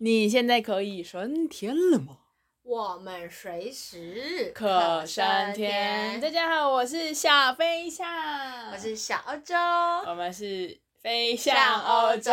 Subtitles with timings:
[0.00, 2.18] 你现在可以升天了吗？
[2.62, 6.20] 我们随时可升天。
[6.20, 8.08] 大家好，我是小飞象，
[8.70, 9.56] 我是小欧洲，
[10.06, 12.30] 我们是飞向欧洲。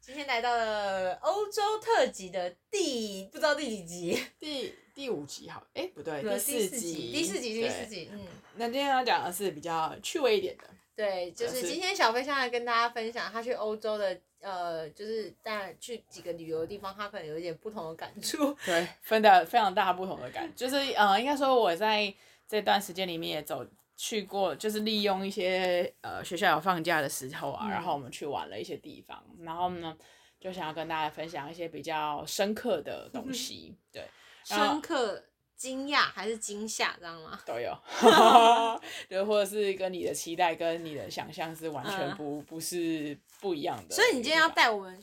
[0.00, 8.20] 今天来到了欧洲特辑的第不知道第几集， 第第五集好，哎不对，第四集，第四集，第四集，嗯。
[8.54, 10.62] 那今天要讲的是比较趣味一点的。
[10.94, 18.54] 对，就是今天小飞象来跟大家分享他去欧洲的，呃，就是在去几个旅游的地方，他可能有一点不同的感触。
[18.64, 22.12] 对，分的非常大不同的感，就是呃，应该说我在
[22.48, 29.96] 这段时间里面也走去过，就是利用一些呃学校有放假的时候啊，嗯、然后我们去玩了一些地方，然后呢
[30.40, 34.08] 就想要跟大家分享一些比较深刻的东西，嗯、对，
[34.44, 35.22] 深刻。
[35.60, 37.38] 惊讶还是惊吓，知道吗？
[37.44, 37.78] 都有，
[39.10, 43.94] 对，或者是跟你的期待跟你的想象是完全不、嗯、不是不一样的。
[43.94, 44.98] 所以你今天要带我们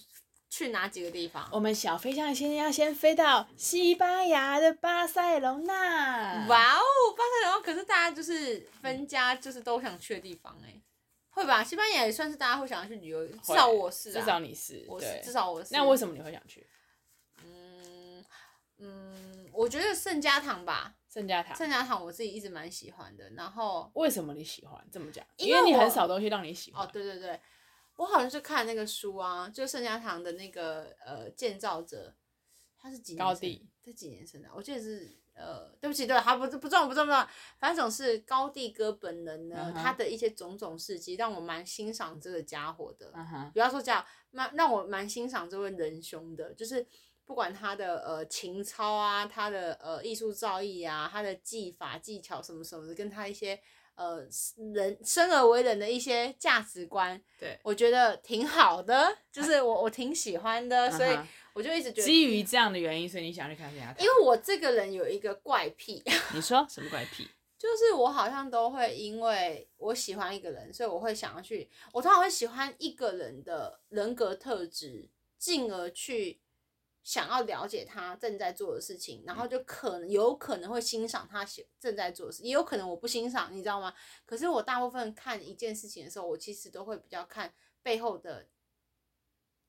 [0.50, 1.48] 去哪几个地方？
[1.52, 6.48] 我们小飞象先要先飞到西班牙的巴塞隆纳。
[6.48, 6.82] 哇哦，
[7.16, 10.82] 巴塞隆纳可是大家就是分家就是都想去的地方哎、欸，
[11.30, 11.64] 会吧？
[11.64, 15.70] 西班牙也算是大家会想要去旅游，至少我是、啊，至少你是，我是对至少我是。
[15.72, 16.66] 那为什么你会想去？
[19.58, 23.28] 我觉得圣家堂吧，圣家堂，圣家堂我自己一直蛮喜欢的。
[23.32, 25.26] 然后为什么你喜欢这么讲？
[25.38, 26.86] 因为你很少东西让你喜欢。
[26.86, 27.42] 哦，对对对，
[27.96, 32.14] 我好像是看那个书啊，就圣家堂的那个呃建造者，
[32.78, 33.26] 他是几年？
[33.26, 33.68] 高第。
[33.82, 34.50] 这几年生的？
[34.54, 43.12] 我记得是呃，对不起，对，他不不重不重不重，反正总是高第哥本人呢，嗯、他的一些种种事迹让我蛮欣赏这个家伙的。
[43.16, 43.52] 嗯哼。
[43.54, 46.86] 不要说这样，蛮让我蛮欣赏这位仁兄的，就是。
[47.28, 53.60] 不管他的呃情操啊，他的呃艺术造诣啊，他的技法技巧什么什么的，跟他一些
[53.96, 54.26] 呃
[54.74, 61.20] 人生而为人的一些价值观，对，我觉得挺好的，就是我我挺喜欢的，所以
[61.54, 63.94] 我就一直觉得基于这样的原因，所以你想去看谁啊。
[64.00, 66.02] 因为我这个人有一个怪癖，
[66.34, 67.28] 你说什么怪癖？
[67.60, 76.40] 就是我好像都会因为我喜欢一个人，所以我会想要去，我通常会喜欢一个人的人格特质，进而去。
[77.08, 83.94] 想要了解他正在做的事情，然后就可能有可能会欣赏他写正在做的事，也有可能我不欣赏，你知道吗？
[84.26, 88.48] 可是我大部分看一件事情的时候，我其实都会比较看背后的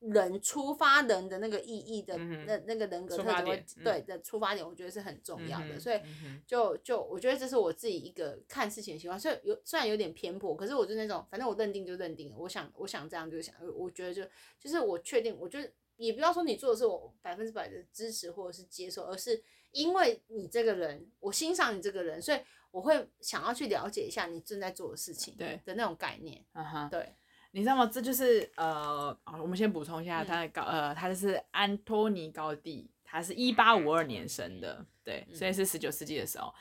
[0.01, 3.23] 人出发人的那个意义的那那个人格特
[3.65, 5.79] 质，对的出发点，我觉得是很重要的。
[5.79, 6.01] 所以
[6.45, 14.25] 就就我觉得这是我自己一个看事情的习惯，所以有虽然有点偏颇，可是我就那种反正我认定就认定了，我想我想这样就想，我觉得就
[14.59, 15.73] 就是我确定，我觉得。
[15.99, 19.43] 也不要说你做的是我百分之百的支持或者是接受，而是
[19.73, 22.39] 因为你这个人，我欣赏你这个人，所以
[22.71, 26.43] 我会想要去了解一下你正在做的事情，对的那种概念。
[26.53, 27.15] 嗯哼，对，
[27.51, 27.85] 你知道吗？
[27.85, 36.55] 这就是呃，我们先补充一下，他的高、嗯、呃，他就是安托尼高地，他是一八五二年生的，对，所以是十九世纪的时候。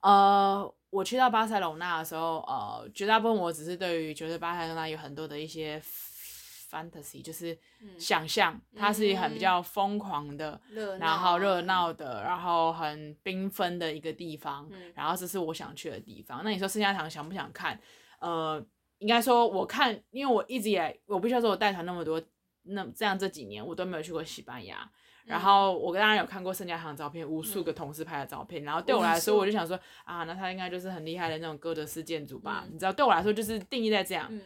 [0.00, 5.78] 呃，我去到巴塞隆纳的时候，呃，绝大部分我只是对于觉得巴塞隆纳有很多的一些。
[6.70, 7.56] Fantasy 就是
[7.98, 14.68] 想象，嗯、它是一个很比较疯狂的，嗯、然后热闹的，然后很缤纷的一个地方。
[14.70, 16.42] 嗯、然后这是我想去的地方。
[16.44, 17.80] 那你说圣家堂想不想看？
[18.20, 18.62] 呃，
[18.98, 22.20] 应该说我看，因为我一直以来，我必须要说，我带团那么多，
[22.64, 24.78] 那这样这几年我都没有去过西班牙。
[25.24, 28.62] 嗯、然后我跟大家有看过圣家堂的照片，无数个同事拍的照片。
[28.62, 32.64] 嗯、然后对我来说，我就想说啊，那它应该就是很厉害的那种哥德式建筑吧？
[32.66, 34.28] 嗯、你知道，对我来说就是定义在这样。
[34.30, 34.42] 嗯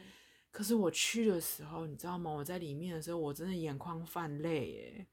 [0.53, 2.31] 可是我去的时候，你知道吗？
[2.31, 5.07] 我在里面的时候，我真的眼眶泛泪耶。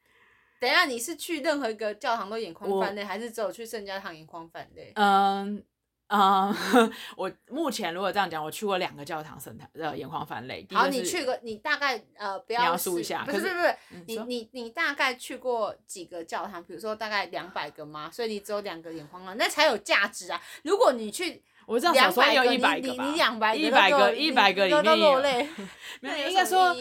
[0.60, 4.92] 等一下，你是去任何一个教堂都眼眶泛泪，我还是只有去圣家堂眼眶泛泪？
[4.96, 5.64] 嗯
[6.08, 6.54] 嗯，
[7.16, 10.68] 我目前如果这样讲，我去过两个教堂，圣堂呃眼眶泛泪。
[10.72, 13.76] 好，你去过，你大概呃不要描述一下，不是不是不是，
[14.08, 16.62] 你你你大概去过几个教堂？
[16.62, 18.12] 比如说大概两百个吗？
[18.12, 20.42] 所以你只有两个眼眶啊，那才有价值啊！
[20.64, 21.42] 如果你去。
[21.69, 25.22] 我知道小说也有一百个吧，一百个一百个里面 有，
[26.02, 26.75] 没有应该说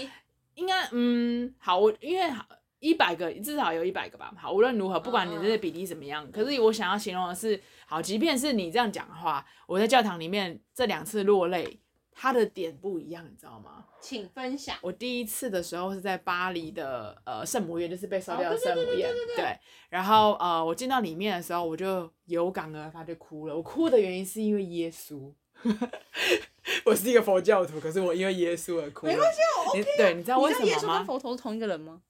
[0.54, 2.26] 应该嗯好，我因为
[2.80, 4.32] 一百个至少有一百个吧。
[4.36, 11.80] 好，无论如何，不管你这个比例怎么样，可是我想要形容的是，好，即便是你这样讲的话，我在教堂里面这两次落泪。
[12.20, 13.84] 他的点不一样，你知道吗？
[14.00, 14.76] 请分享。
[14.82, 19.08] 我第一次的时候是在巴黎的呃圣母院，就是被烧掉的圣母院。
[19.36, 19.56] 对，
[19.88, 23.54] 然后呃我进到里面的时候，我就有感而发就哭了。
[23.54, 25.32] 我哭的原因是因为耶稣。
[26.84, 29.06] 我是一个佛教徒，可是我因为耶稣而哭。
[29.06, 29.96] 没关系，我 OK 啊。
[29.96, 30.70] 对，你知道为什么吗？
[30.72, 32.02] 耶稣跟佛陀是同一个人吗？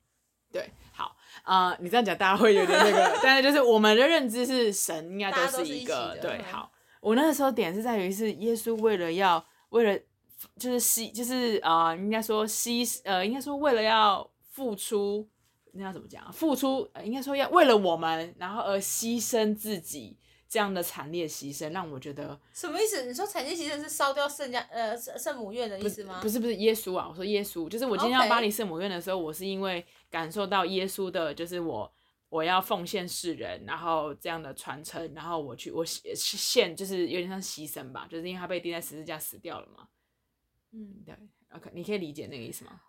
[0.50, 6.40] 对，好啊，呃，你这样讲大家会有点那个，但是就是我们的认知是神应该都是一个一对。
[6.50, 6.72] 好，
[7.02, 9.44] 我那个时候点是在于是耶稣为了要。
[9.70, 10.00] 为了
[10.56, 15.28] 就是牺，就是呃，应该说牺，呃，应该说为了要付出
[15.72, 16.30] 那要怎么讲啊？
[16.32, 20.16] 付出，呃、应该说要为了我们，然后而牺牲自己，
[20.48, 23.04] 这样的惨烈牺牲，让我觉得什么意思？
[23.04, 26.20] 你说惨烈牺牲是烧掉圣家呃圣母院的意思吗？
[26.22, 31.92] 不是不是耶稣啊，我说耶稣，就是我今天要巴黎圣母院的时候.我是因为感受到耶稣的，就是我
[32.28, 39.88] 我要奉献世人，然后这样的传承，然后我去我献，就是有点像牺牲吧，就是因为他被钉在十字架死掉了嘛。
[40.72, 41.14] 嗯，对
[41.54, 42.80] ，OK，你可以理解那个意思吗？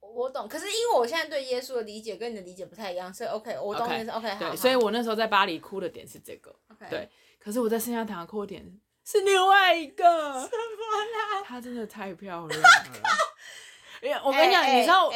[0.00, 4.56] 我懂，可是因为我现在对耶稣的理解跟你的理解不太一样，所以 OK，我懂你是 OK, okay 对，好。
[4.56, 7.10] 所以我那时候在巴黎哭的点是这个，OK，对。
[7.38, 11.42] 可是我在圣家堂哭的点是另外一个，什么啦？
[11.44, 12.68] 她真的太漂亮了。
[14.04, 15.10] 因为我跟你讲、欸，你知道，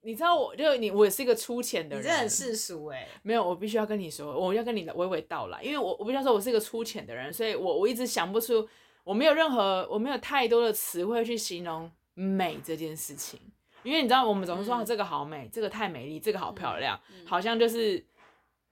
[0.00, 3.06] 你知道我就你，我也是一个粗浅的人，你真的很世俗哎。
[3.22, 8.66] 没有，我必须要跟你说，我要跟你娓娓道来，因为我我必须要说，我是一个粗浅的人，所以我我一直想不出，
[9.04, 13.38] 我没有任何，我没有太多的词汇去形容美这件事情。
[13.82, 18.02] 因为你知道，我们总是说、嗯、这个好美，这个太美丽，这个好漂亮，嗯嗯、好像就是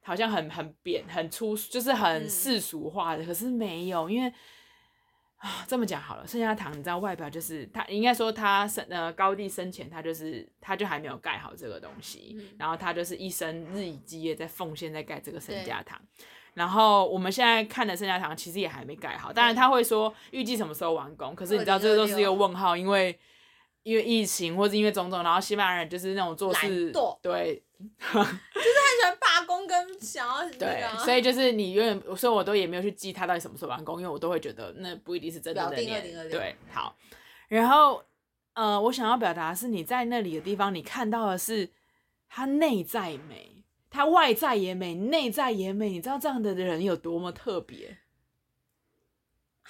[0.02, 3.22] 好像很很扁、很粗，就是很世俗化的。
[3.22, 4.32] 嗯、可是没有，因为
[5.38, 16.00] 啊，这么讲好了，圣家堂你知道外表就是他应该说他生呃高第生前他就是他就还没有盖好这个东西，嗯、然后他就是一生日以继夜在奉献在盖这个圣家堂。
[16.54, 23.18] 然后我们现在看的圣家堂其实也还没盖好，当然他会说预计什么时候完工，可是你知道这个都是一个问号，因为。
[23.88, 26.92] 因为疫情，或者因为种种，然后西班牙人就是那种做事，
[27.22, 35.70] 对， 就是很喜欢罢工跟想要、那个、对，所以就是你永远，所以我都也没有去记他到底什么时候完工，因为我都会觉得那不一定是真的。
[36.28, 36.94] 对，好，
[37.48, 38.04] 然后
[38.52, 41.70] 呃，我想要表达的是你在那里的地方，你看到的是
[42.28, 47.96] 他内在美，他外在也美，内在也美，你知道这样的人有多么特别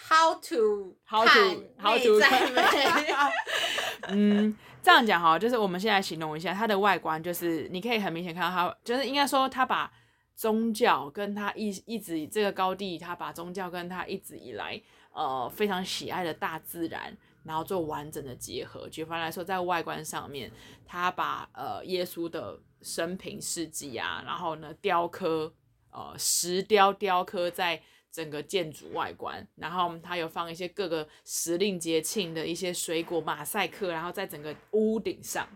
[0.06, 2.20] ？How to how to how to
[4.08, 9.92] 嗯，这样讲哈，就是我们现在形容一下它的外观，就是你可以很明显看到它，就是应该说它把
[10.34, 14.80] 宗教跟它一一直这个高地，它把宗教跟它一直以来
[15.12, 18.88] 呃非常喜爱的大自然，然后做完整的结合。
[18.88, 20.50] 举凡来说，在外观上面，
[20.86, 25.52] 他把呃耶稣的生平事迹啊，然后呢雕刻
[25.90, 27.82] 呃石雕雕刻在。
[28.10, 35.48] 整个建筑外观，然后它有放一些各个时令节庆的一些水果马赛克，然后在整个屋顶上。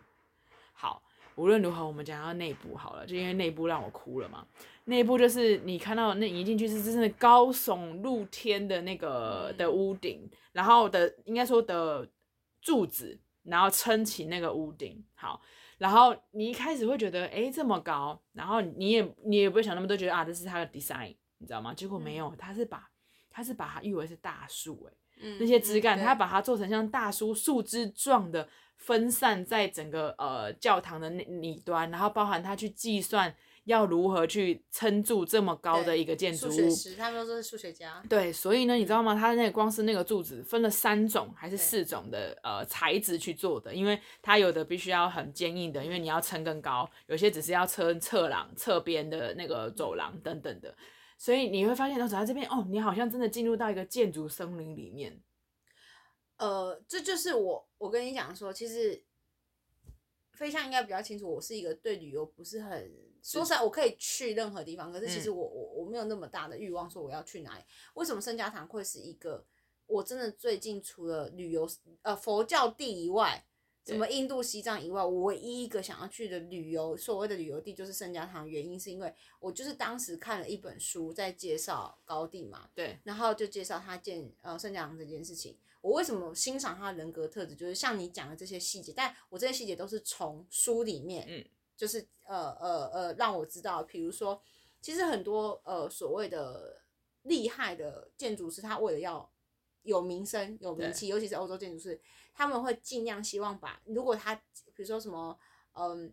[0.73, 1.03] 好，
[1.37, 4.47] 无论如何，我们讲到内部好了，就因为内部让我哭了嘛。
[4.85, 12.09] 内部就是你看到那一进去是真的高耸露天的那个的屋顶，然后的应该说的
[12.61, 15.01] 柱子，然后撑起那个屋顶。
[15.15, 15.41] 好，
[15.79, 21.15] 然后你一开始会觉得，哎，这么高，然后你也你也不会想那么多，觉得啊，这是它的 design。
[21.43, 21.75] 你知道吗？
[21.75, 22.89] 结果没有，他是把
[23.29, 33.35] 他是把它誉为是大树，哎、嗯，那些枝干，他把它做成像大树树枝状的分散在整个呃教堂的那里端，然后包含他去计算
[33.65, 36.69] 要如何去撑住这么高的一个建筑物。
[36.99, 38.03] 他们都是数学家。
[38.09, 39.15] 对，所以呢，你知道吗？
[39.15, 50.75] 他那个光是那个柱子分了三种还是四种的呃材质去做的，因为它有的必须要很坚硬的，因为你要撑更高；有些只是要撑侧廊、侧边的那个走廊等等的。
[51.23, 55.23] 所以你会发现，走在这边哦，你好像真的进入到一个建筑森林里面。
[56.37, 59.05] 呃，这就是我，我跟你讲说，其实
[60.33, 62.93] 飞象应该比较清楚，我是一个对旅游不是很
[63.23, 67.63] 是说实在，我可以去任何地方，可是其实我我、嗯、我没有那么大的欲望说我要去哪里。
[67.95, 69.47] 为什么圣家堂会是一个
[69.87, 71.71] 我真的最近除了旅游
[72.03, 73.47] 呃佛教地以外？
[73.85, 78.49] 什么印度、西藏以外，我唯一一个想要去的旅游，所谓的旅游地就是圣家堂。
[78.49, 85.59] 原因是因为我就是当时看了一本书，在介绍高地嘛，对，然后就介绍他建呃圣家堂这件事情。
[85.81, 91.45] 我为什么欣赏他的人格特质，就是像你讲的这些细节，但我这些细节都是从书里面，嗯，
[91.77, 94.41] 就是呃呃呃让我知道，比如说，
[94.81, 96.81] 其实很多呃所谓的
[97.23, 99.29] 厉害的建筑师，他为了要
[99.83, 102.01] 有名声、有名气，尤其是欧洲建筑师。
[102.35, 105.39] 他们会尽量希望把，如果他比如说什么，
[105.75, 106.13] 嗯，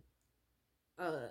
[0.96, 1.30] 呃，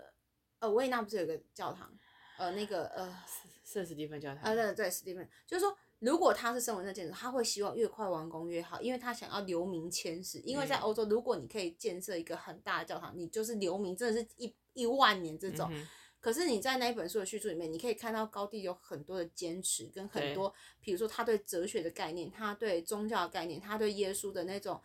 [0.59, 1.93] 呃，维也纳不是有个教堂，
[2.37, 3.23] 呃，那个呃，
[3.63, 10.39] 圣史蒂芬教堂，呃，对对，史蒂芬，就是说，如果他是身为那建筑，他会希望越快完工越好，因为他想要留名千史。
[10.39, 15.69] 因为在欧洲，如果你可以建设一个很大的教堂，你就是留名，真的是一一万年这种。
[15.71, 15.87] 嗯
[16.21, 24.81] 可是你在那一本书的叙述里面，你可以看到高第有很多的坚持，跟很多，比如说他对哲学的概念，他对宗教的概念，他对耶稣的那种，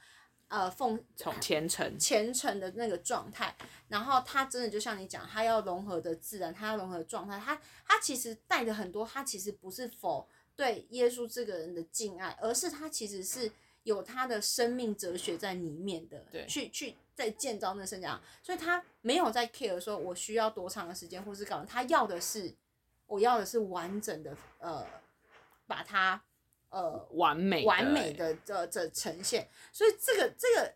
[0.48, 3.56] 呃，奉从虔诚虔诚的那个状态。
[3.88, 13.50] 然后他真的就像你讲，他要融合的自然，他要融合的状态，他他其实带的很多，他其实不是否对耶稣这个人的敬爱，而是他其实是
[13.84, 22.52] 有他的生命哲学在里面的，对，去去在建造那个圣家，所以他没有在 care 说我需要多长的时间，或是干嘛，他要的是
[23.06, 24.84] 我要的是完整的呃，
[25.66, 26.22] 把它
[26.70, 30.74] 呃完美完美的这这呈现，所以这个这个。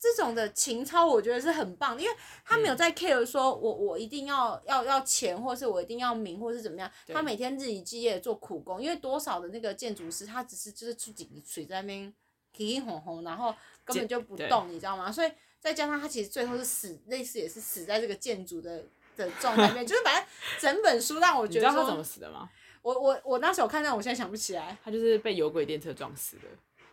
[0.00, 6.90] 这种的情操，我觉得是很棒的，因为他没有在 care 说我我一定要要要钱，或是我一定要名，或是怎么样。
[7.08, 12.12] 他每天日以继夜做苦工，因为多少的那个建筑师，他只是就是出几水在那边，
[12.82, 13.54] 红红红，然后
[13.84, 15.12] 根本就不动，你知道吗？
[15.12, 15.30] 所以
[15.60, 18.82] 再加上他其实最后是死，类似也是死在这个建筑的
[19.18, 20.24] 的状态里面，就是反正
[20.58, 22.48] 整本书让我觉得说，你知道他怎么死的吗？
[22.80, 24.74] 我我我那时候看到，我现在想不起来。
[24.82, 26.44] 他就是被有轨电车撞死的。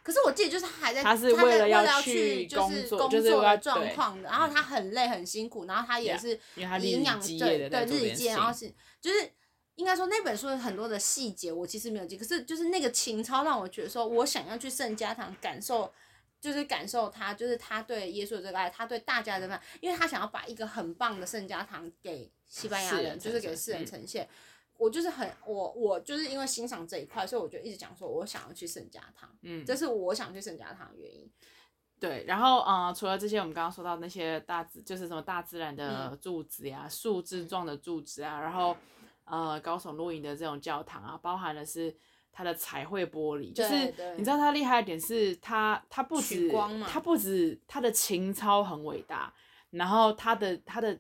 [0.08, 9.30] 可是我记得就是他还在，他是为了要去就是工作的状况的，然后他很累很辛苦，然后他也是营养对对日间，然后是就是
[9.76, 15.92] 应该说那本书很多的细节我其实没有记，可是就是那个情操让我觉得说我想要去圣家堂感受，
[16.40, 24.26] 就是感受他就是他对耶稣的这个爱，他对大家的爱，因为他想要把一个很棒的圣家堂给西班牙人，就是给世人呈现。
[24.78, 31.30] 我就是很我我就是因为欣赏这一块，所以我就一直讲说，我想要去圣家堂，嗯，这是我想去圣家堂的原因。
[32.00, 38.78] 对，然后呃，除了这些，我们刚刚说到那些大自，就是什么大自然的柱子呀，树枝状的柱子啊，然后
[39.26, 41.96] 呃，高耸入云的这种教堂啊，包含的是
[42.32, 46.52] 它的彩绘玻璃，就是你知道它厉害的点是它它不止
[46.88, 49.34] 它不止它的情操很伟大，
[49.72, 51.00] 然后它的它的。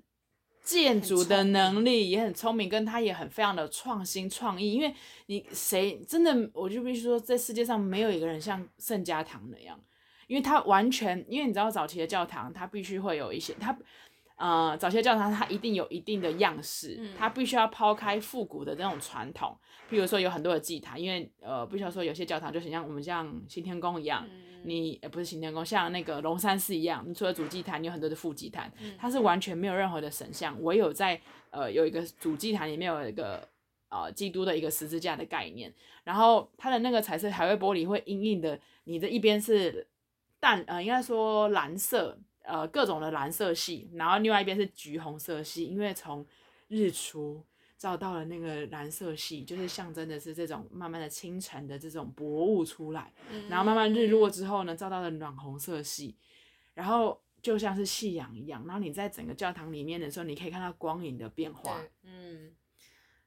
[0.68, 4.74] 建筑的能力也很聪明，跟他也很非常的创新创意。
[4.74, 4.94] 因为
[5.28, 9.80] 你谁真的，我就必须说，这世界上没有一个人像圣家堂那样，
[10.28, 13.80] 因为他完全，因为你知道早期的教堂，它必须会有一些，它
[14.36, 19.58] 呃，早期的教堂它一定有一定的样式，它必须要抛开复古的那种传统，
[19.90, 24.28] 譬如说有很多的祭坛，因为呃，必须要说有些教堂就很像我们像新天宫一样。
[24.64, 33.48] 你呃不是行天宫，像那个龙山寺一样，你除了主祭坛，你有很多的副祭坛，它是完全没有任何的神像，唯有在呃有一个主祭坛里面有一个
[33.90, 35.74] 呃基督的一个十字架的概念，
[36.04, 39.88] 然后它的那个彩色海绘玻璃会硬硬的，你的一边是
[40.40, 46.26] 淡呃应该说蓝色呃各种的蓝色系，然后另外一边是橘红色系，因为从
[46.68, 47.44] 日出。
[47.78, 53.14] 照到了那个蓝色系，就是象征的是这种慢慢的清晨的这种薄雾出来，
[53.48, 56.18] 然后慢慢日落之后呢，照到了暖红色系，
[56.74, 61.80] 然后就像是夕阳一样，然后你在整个教堂里面的时候，你可以看到光影的变化。
[62.02, 62.56] 嗯，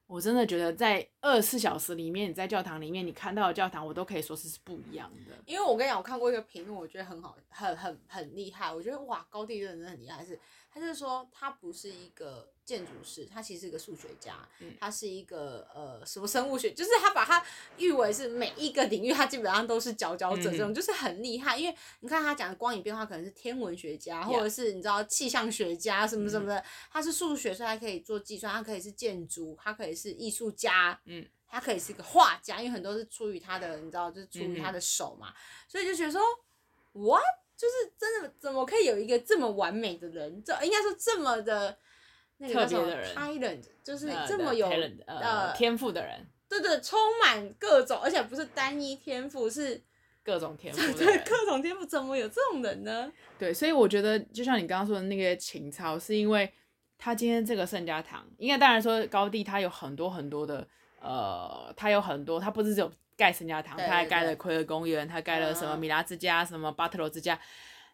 [0.09, 5.37] 我真的觉得在二十四小时里面，你在教堂里面你看到的教堂，我都可以说是不一样的。
[5.47, 8.75] 因为我跟你讲，我看过一个评论，我觉得很好，很很很厉害。
[8.75, 10.37] 我觉得哇，高第真的很厉害，是
[10.73, 12.52] 他就是说他不是一个。
[12.70, 14.48] 建筑师，他其实是一个数学家，
[14.78, 17.44] 他是一个呃什么生物学，就是他把他
[17.78, 21.58] 誉为是每一个领域，他基本上都是佼佼者，这种就是很厉害。
[21.58, 26.62] 因为你看他讲的光影变化，可能是天文学家，或者是你知道气象学家什么什么的。
[26.92, 35.34] 他是数学，所以他可以做计算，他可以是建筑，他可以是艺术家，嗯，他可以是一个画家，因为很多是出于他的，你知道，就是出于他的手嘛，
[35.66, 36.20] 所以就觉得说
[36.92, 37.20] ，what，
[37.56, 40.40] 就是真的怎么可以有一个这么完美的人？
[40.44, 41.76] 这应该说这么的。
[42.49, 44.66] 特别的人，talent 就是这么有
[45.06, 49.82] 呃天赋的人，对对，充满各种，而且不是单一天赋，是
[50.25, 53.12] 各种天赋，对各种天赋，怎么有这种人呢？
[53.38, 56.50] 对，所以我觉得，就像你刚刚说的那个情操，是因为
[56.97, 60.66] 他今天这个圣家堂，应该当然说高地他有很多很多的，
[61.00, 67.38] 呃，他有很多，他不是只有盖圣家堂，他还盖了奎尔公园，他盖了什么米拉之家，什么巴特罗之家。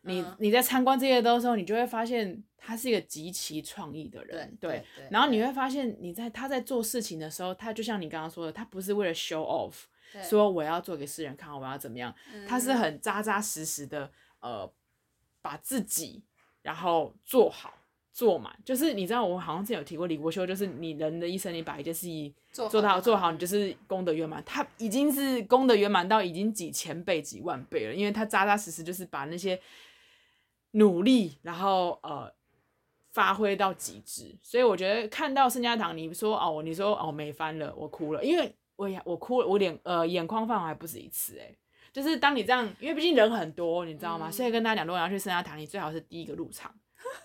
[0.07, 5.53] 你你在参观这些的时候，你就会发现他是一个极其创意的人，对，然后你会。
[5.57, 9.73] 发现你在他在做事情的时候，他就像你刚刚说的，他不是为了 show off，
[10.23, 12.15] 说我要做给世人看，我要怎么样，
[12.47, 14.11] 他是很扎扎实实的，
[14.41, 14.71] 呃，
[15.41, 16.23] 把自己
[16.61, 17.73] 然后做好
[18.13, 29.59] 做满，就是你知道我好像之前有提过李国修，就是你人的一生，你把一件事情做到做，做好，你就是功德圆满，他已经是功德圆满到已经几千倍几万倍了，因为他扎扎实实就是把那些。
[30.73, 32.33] 努力，然后呃，
[33.13, 41.51] 发挥到极致，所以我觉得看到圣家堂，你说哦，你说哦，美翻了，我哭了，因为我我哭了，我脸呃眼眶泛红还不止一次哎，
[41.93, 44.29] 就是当你这样，因为毕竟人很多，你知道吗？
[44.29, 46.75] 嗯、所以跟大家讲，如果要去圣家堂，你最好是第一个入场，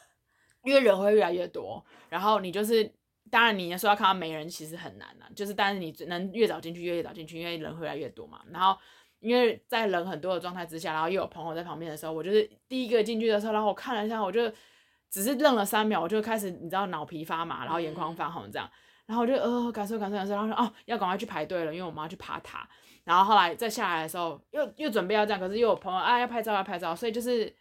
[0.63, 2.89] 因为人会越来越多，然后你就是
[3.29, 8.79] 当然你要说要看到没人其实很难呐、啊，就是但是你能越早进去越越早进去，因为人会越来越多嘛，然后。
[9.21, 14.51] 因为在人很多的状态之下，然后又有朋友在旁边的时候，我就是第一个进去的时候，然后我看了一下，我就
[15.09, 18.69] 只是愣了三秒，我就开始你知道脑皮发麻，然后眼眶发红这样，
[19.05, 22.67] 然后我就呃感受感受感受，然后说哦要赶快去排队了，因为我们要去爬塔。
[23.03, 27.51] 然后后来再下来的时候，又又准备要这样，可是又有朋友啊要拍照要拍照，所以就是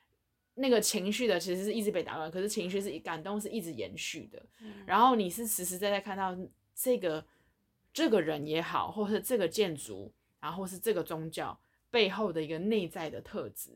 [0.54, 4.42] 那个情绪的其实是一直被打乱，可是情绪是感动是一直延续的。
[4.60, 6.36] 嗯、然后你是实实在在看到
[6.74, 7.24] 这个
[7.92, 11.58] 这个人也好，或是这个建筑，然后是这个宗教
[11.90, 13.70] 背后的一个内在的特质。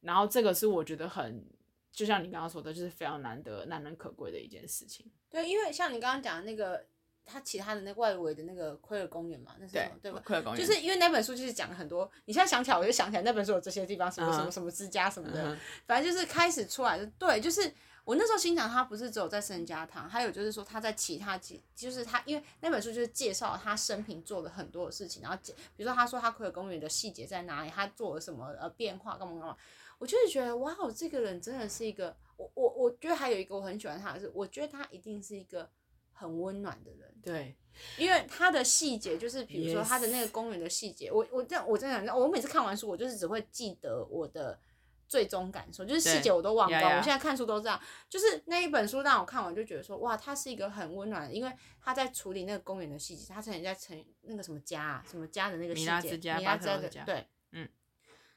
[0.00, 1.44] 然后这个是我觉得很，
[1.90, 5.10] 就像你刚刚说的，就是非常难得、难能可贵的一件事情。
[5.30, 6.84] 对，因为像你刚刚讲的那个。
[7.30, 9.98] 他其他的那外围的那个奎尔公园嘛，那是什么？
[10.00, 10.22] 对，对吧？
[10.24, 12.10] 奎尔公园就是因为那本书就是讲了很多。
[12.24, 15.58] 你现在想起来，我就想起来那本书有这些地方，什么什么什么之家什么的，uh huh.
[15.86, 17.04] 反正就是开始出来的。
[17.18, 17.70] 对，就是
[18.08, 25.36] 我那时候心想，他不是只有在圣家堂，还有就是说他在其他几，就是他因为那本书就是介绍他生平做了很多的事情，然后
[25.76, 29.54] 比如说他说他奎尔公园的细节在哪里，他做了什么呃变化干嘛干嘛，
[29.98, 35.68] 我就是觉得哇，这个人真的是一个，我我我觉得还有一个我很喜欢他的是，我觉得他一定是一个。
[36.20, 37.54] 很温暖的人，对，
[37.96, 44.58] 因为他的细节就是，比如说他的那个公园的细节.我我这样我真的，我每次看完书，我就是只会记得我的
[45.08, 46.82] 最终感受，就是细节我都忘光。
[46.96, 57.68] 我现在看书都这样，就是那一本书让我看完就觉得说，哇，它是一个很温暖的，因为他在处理那个公园的细节，他曾经在成那个什么家啊，什么家的那个细节，米拉之家，米拉兹的家，对，嗯，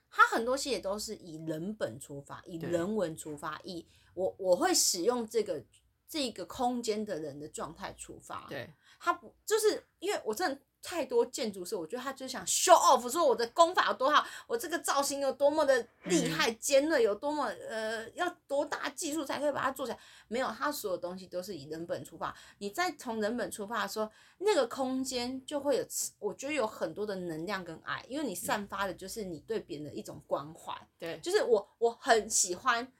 [0.10, 5.64] 他很多细节都是以人本出发，以人文出发，对以我我会使用这个。
[6.12, 20.00] 这个空间的人的状态出发，对，他不就是因为我真的太多建筑师，我觉得他就是想 show off，说我的功法有多好，我这个造型有多么的厉害、尖锐，有多么呃要多大技术才可以把它做起来？
[20.28, 22.36] 没有，他所有东西都是以人本出发。
[22.58, 24.10] 你再从人本出发的时候，
[24.40, 25.86] 那个空间就会有，
[26.20, 30.74] 我觉得有很多的能量跟爱，因为你散发的就是你对别人的一种关怀。
[30.98, 32.92] 对，就是我我很喜欢。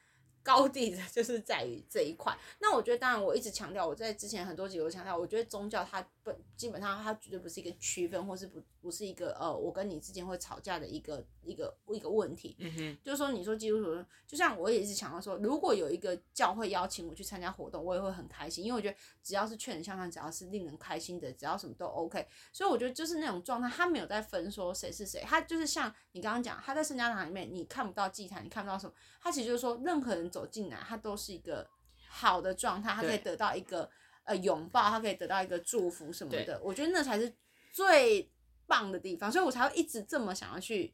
[0.44, 2.36] 高地的就是在于这一块。
[2.58, 12.56] 那我觉得，当然，我一直强调，我在之前很多集我强调，我觉得宗教它本基本上它绝对不是一个区分，或是不不是一个呃，我跟你之间会吵架的一个一个一个问题。
[12.58, 22.28] 嗯哼，就是说，你说基督徒，就像我也一直强调说，如果有一个教会邀请我去参加活动，我也会很开心，因为我觉得只要是劝人向上，只要是令人开心的，只要什么都 OK。
[22.52, 30.32] 所以我觉得就是那种状态，他没有在分说谁是谁，他就是像你刚刚讲，他在圣家堂里面，你看不到祭坛，你看不到什么，他其实就是说任何人。
[30.32, 31.68] 走进来，他都是一个
[32.08, 33.92] 好的状态，他可以得到一个对
[34.24, 36.60] 呃拥抱，他可以得到一个祝福什么的。
[36.64, 37.34] 我觉得那才是
[37.72, 38.30] 最
[38.68, 40.94] 棒的地方，所以我才会一直这么想要去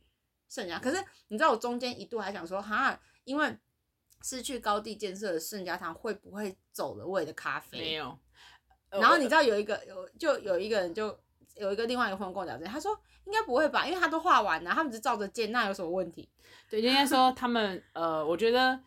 [0.50, 0.80] 圣家。
[0.80, 3.56] 可是你知道，我中间一度还想说，哈，因为
[4.24, 7.78] 失去高地建设的圣家堂会不会走了味的咖啡？
[7.78, 8.18] 没有。
[8.90, 11.20] 然后你知道有一个有就有一个人就
[11.56, 16.30] 有一个另外一个朋友跟我讲这，他说应该不会吧，因为他都画完了，他们只照着建，那有什么问题？
[16.70, 18.80] 对，应该说他们呃，我觉得。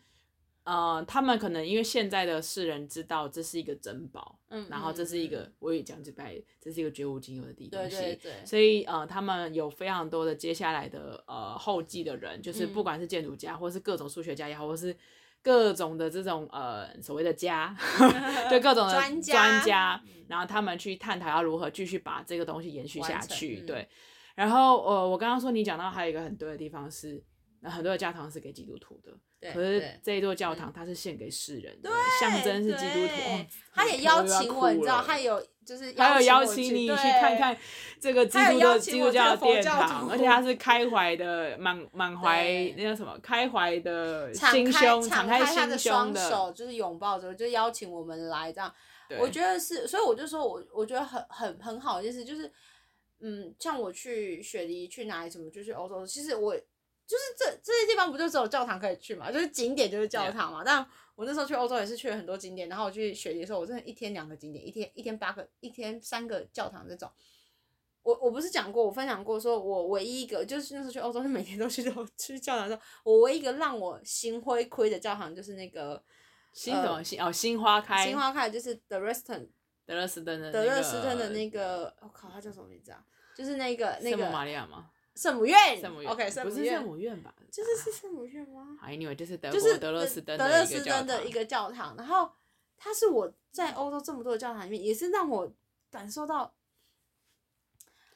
[0.70, 8.16] 呃，他们可能因为现在的世人知道这是一个珍宝，嗯，然后这是一个，嗯、我也讲这拜，这是一个绝无仅有的地东西，对对。
[8.22, 14.96] 对，所以呃，他们有非常多的接下来的呃后继的人，就是不管是建筑家，或是各种数学家也好，或是
[15.42, 17.76] 各种的这种呃所谓的家，
[18.48, 23.88] 对各种的专家，专家，然后他们去探讨要如何继续把这个东西延续下去，嗯、对。
[24.36, 27.20] 然后呃，我刚刚说你讲到还有一个很对的地方是，
[27.60, 29.12] 那很多的教堂是给基督徒的。
[29.52, 33.46] 可是这一座教堂，它是献给世人的，象征是基督徒。
[33.72, 37.56] 他也邀请我，你知道，他有就是还有邀请你去看看
[37.98, 42.44] 这个基督的基督教殿堂，而且他是开怀的，满满怀
[42.76, 43.18] 那叫什么？
[43.22, 48.70] 开怀的心胸，敞开他的双手，就是拥抱着，就邀请我们来这样。
[49.18, 52.52] 我觉得是，所以我就说我我觉得很很很好的一件事，就是
[53.20, 56.54] 嗯，像我去雪梨去哪里什么，就去欧洲，其实我。
[57.10, 59.32] 就是这这些地方不就只有教堂可以去嘛？
[59.32, 60.62] 就是景点就是教堂嘛。
[60.64, 67.10] 但我那时候去欧洲也是去了很多景点，然后我去雪梨的时候，我真的一天两个景点，一天一天八个，一天三个教堂这种。
[68.04, 76.00] 我我不是讲过，我分享过，说我唯一一个就是那时候去欧洲，是每天都去 都去教堂的时候，我唯一一个让我心灰灰的教堂就是那个
[76.52, 79.50] 新什么新哦新花开新花开就是德勒斯顿
[79.84, 83.04] 德勒斯顿的德勒斯顿的那个我、哦、靠，他叫什么名字啊？
[83.36, 84.90] 就是那个那个圣母玛利亚吗？
[85.20, 85.54] 圣母院
[86.06, 87.34] ，OK，圣母院，不是圣母院吧？
[87.52, 88.78] 就是是圣母院吗？
[88.80, 91.94] 啊，Anyway，就是德国德勒斯登德勒斯登的一个教堂。
[91.98, 92.30] 然后
[92.78, 95.52] 它是我在欧洲这么多的教堂里面，也是让我
[95.90, 96.54] 感受到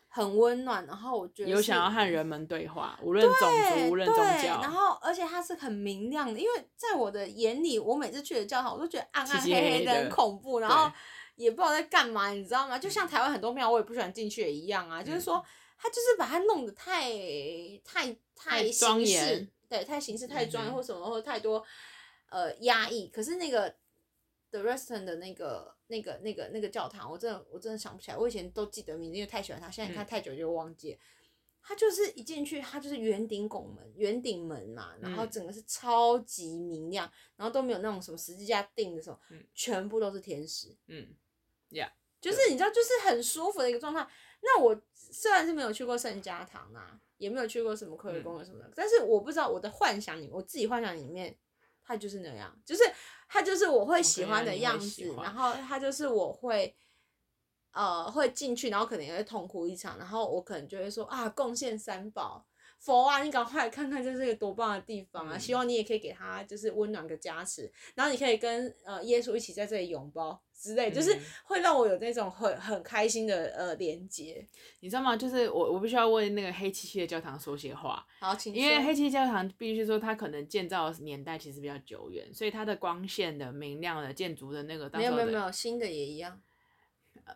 [0.08, 0.86] 很温暖。
[0.86, 4.62] 然后我觉得有想要和人们对话，无论种族，无论宗教。
[4.62, 10.58] 然后而且它是很明亮的，因为在我的眼里，我每次去的教堂，我都觉得暗暗黑黑的，很恐怖。
[10.58, 10.90] 然后
[11.36, 12.78] 也不知道在干嘛，你知道吗？
[12.78, 15.02] 就像台湾很多庙，我也不喜欢进去也一样啊。
[15.02, 15.44] 就是说。
[15.84, 17.12] 他就是把它弄得太
[17.84, 21.62] 太太形式，对，太形式太庄严或什么，或太多
[22.30, 23.08] 呃压抑。
[23.08, 23.70] 可是那个
[24.50, 28.16] Dresden 的那个、那个、那个、那个教堂，我真的、我真的想不起来。
[28.16, 29.70] 我以前都记得名字，因为太喜欢它。
[29.70, 30.98] 现在你看太久就忘记了。
[31.60, 39.20] 它就是一进去，它就是圆顶拱门、圆顶门嘛，然后整个是超级明亮，然后都没有那种什么十字架钉的时候，
[39.54, 40.74] 全部都是天使。
[40.86, 41.14] 嗯
[41.70, 41.90] ，Yeah，
[42.22, 44.08] 就是你知道，就是很舒服的一个状态。
[44.44, 51.36] 那我虽然是没有去过圣家堂啊，也没有去过什么科学公园什么的，但是我不知道我的幻想里，我自己幻想里面。
[51.86, 52.82] 它就是那样，就是
[53.28, 56.74] 它就是我会喜欢的样子，okay, 然后它就是我会，
[57.72, 62.46] 呃，会进去，然后可能也会痛哭一场，然后我可能就会说啊，贡献三宝。
[62.84, 65.36] 佛啊，你赶快来看看这是一个多棒的地方啊！
[65.36, 74.46] 嗯、希望你也可以给他就是温暖的加持，然后你可以跟呃耶稣一起在这里拥抱之类，嗯、就是会让我有那种很很开心的呃连接，
[74.80, 75.16] 你知道吗？
[75.16, 78.06] 就是我我必须要为那个黑漆漆的教堂说些话。
[78.20, 78.54] 好，请。
[78.54, 86.38] 因为黑漆教堂必须说它可能建造的年代其实比较久远，所以它的光线的明亮的建筑的那个没有没有没有新的也一样。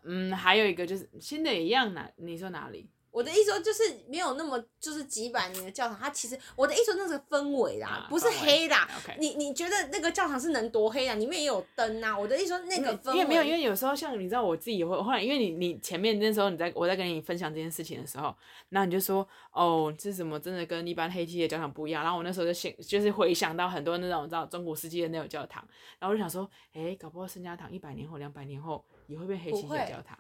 [0.03, 2.13] 嗯，还有一个就是新的也一样哪？
[2.17, 2.91] 你说哪里？
[3.19, 8.77] 我的意思说，就是没有那么就是几百年的教堂，它其实我的意思说，那个氛围啦，不是黑的。
[9.19, 11.17] 你你觉得那个教堂是能多黑啊？
[11.17, 12.17] 里面也有灯啊。
[12.17, 13.19] 我的意思说，那个氛围。
[13.19, 18.33] 因为没有，因为有时候像你知道，我自己也会后来，因为你你前面那时候你在我在跟你分享这件事情的时候，
[18.69, 22.05] 然后你就说哦，这是什么真的跟一般黑漆的教堂不一样。
[22.05, 25.67] 然后我那时候就想，就是回想到很多那种你知道中古世纪的那种教堂，
[25.99, 30.17] 然后我就想说，哎，搞不好圣家堂一百年后、两百年后也会变黑漆的教堂。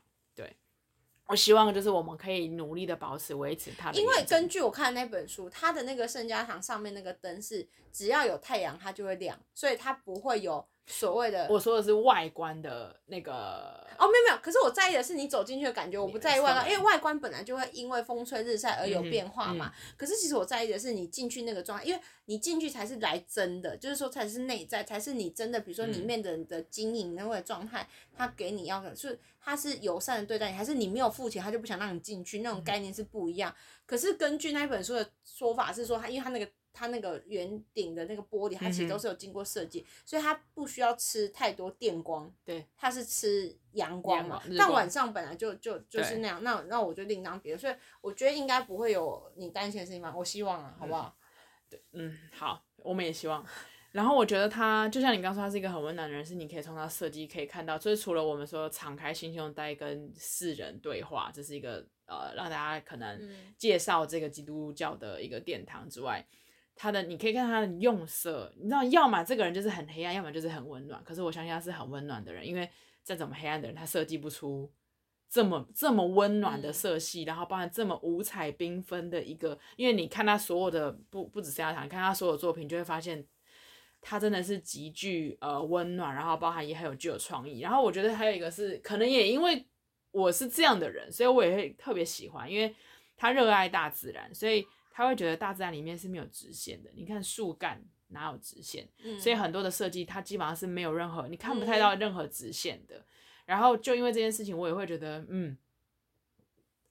[1.28, 1.32] 对。
[1.32, 4.00] 我希望就是我们可以努力的保持维持它的。
[4.00, 10.66] 因为根据我看的那本书，它的那个圣家堂上面那个灯是只要有太阳它就会亮，所以它不会有。
[10.88, 19.66] 所谓的，我说的是外观的那个哦，没有没有，可是我在意的是你走进去的感觉，我不在意外观，因为外观本来就会因为风吹日晒而有变化嘛。
[19.66, 33.54] 嗯嗯、可是其实我在意的是你进去那个状态，因为你进去才是来真的，就是说才是内在，才是你真的，比如说里面的人的经营那个状态，他给你要的是他是友善的对待你，还是你没有付钱他就不想让你进去，那种概念是不一样。
[33.84, 36.50] 可是根据那本书的说法是说，他因为他那个。
[36.78, 42.32] 它那个圆顶的那个玻璃，它其实都是有经过设计，嗯、所以它不需要吃太多电光。
[42.44, 44.38] 对，它是吃阳光嘛。
[44.38, 47.58] 光但晚上本来就就就是那样，那那我就另当别论。
[47.58, 50.14] 所以我觉得应该不会有你担心的事情吧？
[50.16, 51.16] 我希望啊，好不好？
[51.68, 53.44] 对，嗯，好，我们也希望。
[53.90, 63.18] 然后我觉得他就像你刚说，他是一个很温暖的人，是你可以从他设计可以看到，就是除了我们说敞开心胸带跟世人对话，这是一个呃让大家可能
[63.56, 66.24] 介绍这个基督教的一个殿堂之外。
[66.80, 71.02] 他的，你可以看他的用色，你知道，要么这个人就是很黑暗，要么就是很温暖。
[71.02, 72.70] 可是我相信他是很温暖的人，因为
[73.02, 74.70] 再怎么黑暗的人，他设计不出
[75.28, 79.58] 这么这么温暖的色系，嗯、然后包含这么五彩缤纷的一个。
[79.74, 83.26] 因为你看他所有的不不止圣家堂，你看他所有作品，就会发现
[84.00, 87.58] 他真的是极具呃温暖，然后包含也很有具有创意。
[87.58, 89.66] 然后我觉得还有一个是，可能也因为
[90.12, 92.72] 我是这样的人，所以我也会特别喜欢，因为
[93.16, 94.64] 他热爱大自然，所以。
[94.98, 98.88] 他会觉得大自然里面是没有直线的，你看树干哪有直线？
[99.04, 102.96] 嗯、所以很多的设计它基本上是没有任何，你看不太到任何直线的。
[102.96, 103.04] 嗯、
[103.46, 105.56] 然后就因为这件事情，我也会觉得，嗯，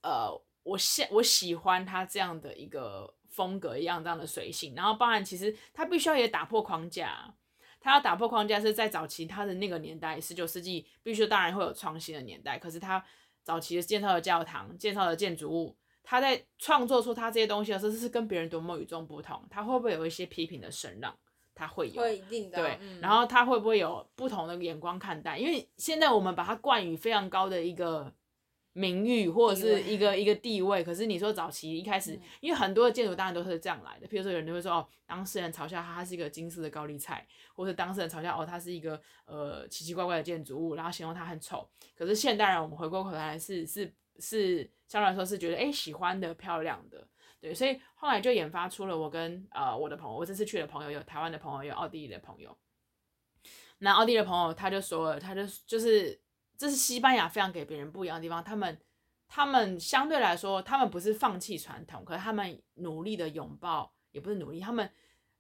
[0.04, 4.74] 呃，我喜我喜欢他这样的一个风格一样这样的随性。
[4.74, 7.36] 然后当然，其实他必须要也打破框架，
[7.82, 12.58] 他要打破框架是在早期他的那个年代，十九世纪必须当然会有创新的年代。
[12.58, 13.04] 可是他
[13.44, 15.76] 早期的建造的教堂、建造的建筑物。
[16.10, 19.44] 他在创作出他这些东西的时候，是跟别人多么与众不同？
[19.50, 21.14] 他会不会有一些批评的声浪？
[21.54, 22.58] 他会有，会一定的。
[22.58, 25.38] 对，嗯、然后他会不会有不同的眼光看待？
[25.38, 28.10] 因为现在我们把他冠以非常高的一个
[28.72, 34.08] 名誉或者是一个一个地位，可是你说早期一开始，嗯、因为很多的建筑当然都是这样来的。
[34.08, 41.68] 譬如说，有人就会说哦，当事人嘲笑他，他是一个金色的高丽菜，或者当事人嘲笑哦，他是一个呃奇奇怪怪的建筑物，然后形容他很丑。
[41.98, 44.72] 可是现代人，我们回过头来是是是。
[44.90, 47.06] 相对来说是觉得哎喜欢的漂亮的，
[47.42, 52.58] 对，所以后来就研发出了我跟呃我的朋友，我这次去的朋友有台湾的朋友，有奥地利的朋友。
[53.80, 56.18] 那奥地利的朋友他就说了，他就就是
[56.58, 58.80] 这是西班牙非常给别人不一样的地方，他们
[59.28, 64.90] 他们相对来说他们不是放弃传统，可是他们努力的拥抱，也不是努力，他们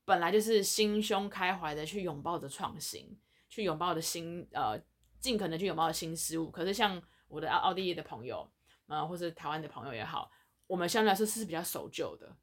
[0.03, 4.77] 本来就是心胸开怀的去拥抱着创新，去拥抱的新呃
[5.21, 6.51] 尽可能去拥抱的新事物。
[6.51, 8.45] 可是像我的奥奥地利的朋友。
[8.87, 10.31] 啊、呃，或是台湾的朋友也好，
[10.65, 12.35] 我们相对来说是比较守旧的。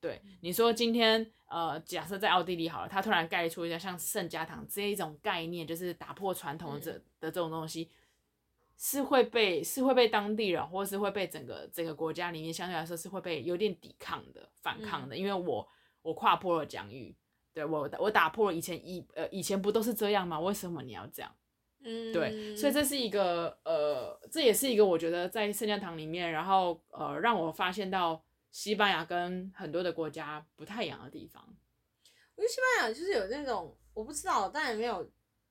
[0.00, 7.90] 对，你说今天，呃，假设在奥地利好了，他突然盖出一个像圣家堂这一种概念，就是打破传统的这的这种东西，
[8.76, 15.66] 是会被是会被当地人，或是会被整个整个国家里面相对来说是会被有点抵抗的、反抗的，因为我
[16.02, 17.16] 我跨破了疆域，
[17.54, 20.38] 对，我我打破了以前以呃以前不都是这样吗？
[20.38, 21.34] 为什么你要这样？
[21.84, 31.42] 嗯，对，所以这是一个呃，这也是一个我觉得在圣教堂里面，然后呃，让我发现到西班牙跟很多的国家不太一样的地方。
[32.34, 35.08] 我觉得西班牙就是有那种我不知道，但也没有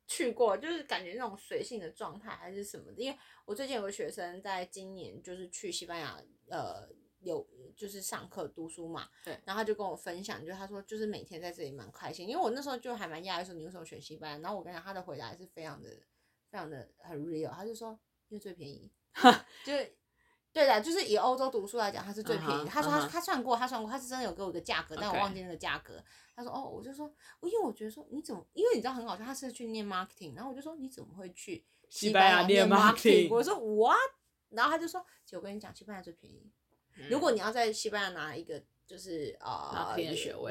[0.07, 3.01] 去过，就是感觉那种随性的状态还是什么的。
[3.01, 6.19] 因为我最近有个学生在今年就是去西班牙，
[6.49, 12.27] 呃，有就是上课读书嘛，对，然后他就跟我分享，就他说就是每天在这里蛮开心。
[12.27, 15.89] 因为我那时候就还蛮讶异说你为什么选西班牙，然后我跟他讲他的回答也是非常的。
[16.53, 18.91] 非常的很 real，他就说因为最便宜，
[19.65, 19.73] 就
[20.51, 22.53] 对的，就是以欧洲读书来讲，它是最便宜。
[22.61, 23.09] Uh huh, 他说他、uh huh.
[23.09, 25.97] 他算过，他算过，他是真的有给我一个价格，但我忘记那个价格。
[25.97, 26.03] Okay.
[26.35, 27.11] 他说哦，我就说，
[27.41, 33.33] 因为我觉得说你怎么，因为你知道很好笑，他是去念 marketing，然后我就说你怎么会去西班牙念 marketing？
[33.33, 33.97] 我说 what？
[34.49, 36.51] 然后他就说，姐我跟你讲，西班牙最便宜。
[36.97, 38.63] 嗯、如果你要在西班牙拿一个。
[38.85, 39.93] 就是啊，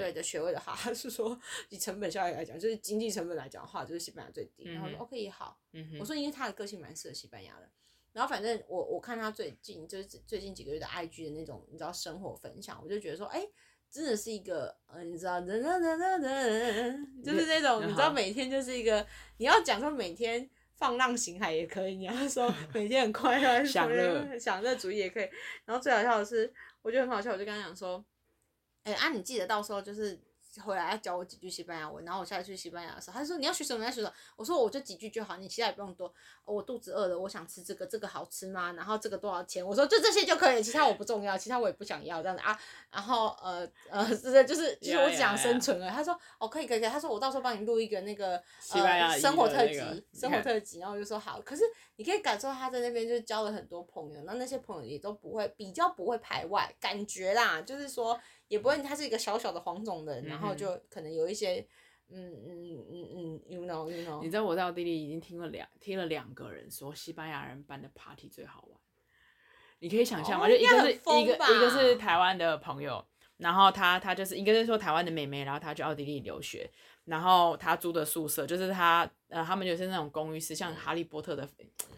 [0.01, 4.65] 对的学位的话，他 是说以成本效益来讲，就是经济成本来讲的话，就是西班牙最低。
[4.73, 5.59] 然后说 OK 也好，
[6.01, 7.69] 我说因为他的个性蛮适合西班牙的。
[8.13, 13.47] 然后反正我我看他最近就是最近几个月的 IG 的那种你知道生活分享，我就觉得说哎，
[13.91, 19.07] 真的是一个呃你知道，就是那种你知道每天就是一个
[19.39, 25.29] 你要讲说每天放浪形骸也可以，你要说 每天很快乐享乐享乐主义也可以。
[25.65, 28.05] 然后最好笑的是，我觉得很好笑，我就跟他讲说。
[28.85, 30.19] 哎、欸，啊，你记得到时候就是
[30.63, 33.79] 回来要教我几句西班牙文，然后我下次去西班牙的时候，他说你要学什么？
[33.79, 34.13] 你要学什么？
[34.37, 36.07] 我说我就几句就好，你其他也不用多。
[36.45, 38.73] 哦、我肚子饿了，我想吃这个，这个好吃吗？
[38.73, 39.67] 然后这个多少钱？
[39.67, 42.59] 我说就这些就可以了，其他我不重要，其他我也不想要这样子啊。
[42.91, 45.87] 然后呃呃， 是的，就是就是我只想生存了。
[45.87, 45.97] Yeah, yeah, yeah.
[45.97, 46.89] 他说哦，可以可以可以。
[46.91, 48.37] 他说我到时候帮你录一个那个
[48.75, 50.81] 呃生活特辑，那个、生活特辑。
[50.81, 51.41] 然后我就说好。
[51.41, 51.63] 可是
[51.97, 58.21] 你可以感受他在那边就是交了很多朋友，然后那些朋友也都不会比较不会排外，感觉啦，就是说。
[58.53, 61.67] 也不会，他是一个小小的黄种人，然后就可能有一些，
[62.11, 64.21] 嗯嗯嗯嗯，you know you know。
[64.23, 68.79] 你知道我在奥地利已经听了两听了两个人说西班牙人办的 party 最好玩，
[69.79, 70.47] 你可以想象吗？
[70.47, 73.03] 就一个是一个一个是台湾的朋友，
[73.39, 76.71] 然后他他就是一个是说台湾的妹妹，然后他去奥地利留学，
[77.05, 81.49] 然后他租的宿舍就是他呃他们就是那种公寓式 像哈利波特的。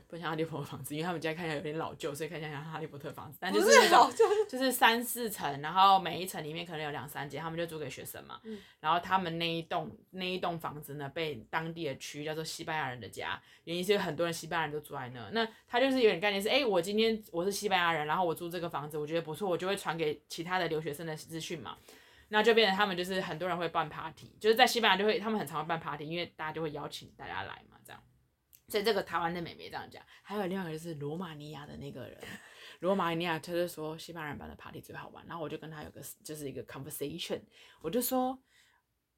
[0.06, 3.38] 不像哈利波特房子，因为他们家看起来有点老旧，所以看起来像哈利波特房子。
[3.40, 4.08] 但就是那种，
[4.48, 8.38] 就是三四层，然后每一层里面可能有两三间，他们就租给学生嘛。
[8.44, 15.30] 嗯、然后他们那一栋那一栋房子呢，被当地的区叫做西班牙人的家，原因是有很多人西班牙人都住在那。
[15.32, 21.76] 那他就是有点概念是，哎、欸，我今天我是西班牙人，然后我租这个房子，我觉得不错，我就会传给其他的留学生的资讯嘛。
[22.34, 28.02] 那就变成他们就是很多人会办 party，就是在西班牙就会，他们很常会办 party，因为大家就会邀请大家来嘛，这样。
[28.66, 32.18] 所以这个台湾的美眉这样讲，还有另外一个就是罗马尼亚的那个人，
[32.80, 37.40] 罗马尼亚他就说西班牙人办的 party 最好玩，然后我就跟他有个就是一个 conversation，
[37.80, 38.36] 我就说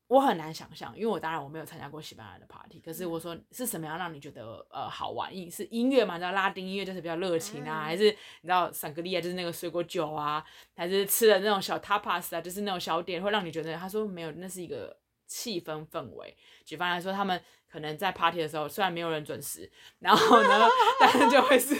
[0.09, 5.35] 我很难想象，因为我当然我没有参加过西班牙的 party，可是我说是什么样让你觉得呃好玩？
[5.37, 10.45] 音是音乐嘛，你知道拉丁音乐就是比较热情啊，还是你知道桑格利亚就是那个水果酒啊，
[10.77, 13.77] 还是吃的那种小 tapas 啊，就是那种小点会让你觉得？
[13.77, 16.37] 他说没有，那是一个气氛氛围。
[16.65, 17.43] 举凡来说，他们。
[17.77, 20.67] 可能在 party 的时候，虽然没有人准时，然后呢，
[20.99, 21.77] 但是就会是，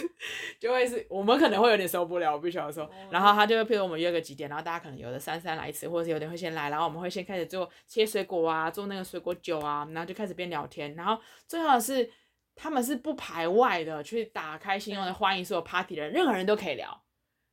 [0.59, 2.87] 就会是我们可能会有点受不了，我必须要说。
[3.09, 10.93] 然后他就会譬如我们约个几点，然后大家可能有的姗姗来迟，或者是有点会先来，然后我们会先开始做切水果啊，做那个水果酒啊，然后就开始边聊天。
[10.93, 12.07] 然后最好的是
[12.55, 17.01] 他们是不排外的，去打开心胸的欢迎所有 party 的人，任何人都可以聊，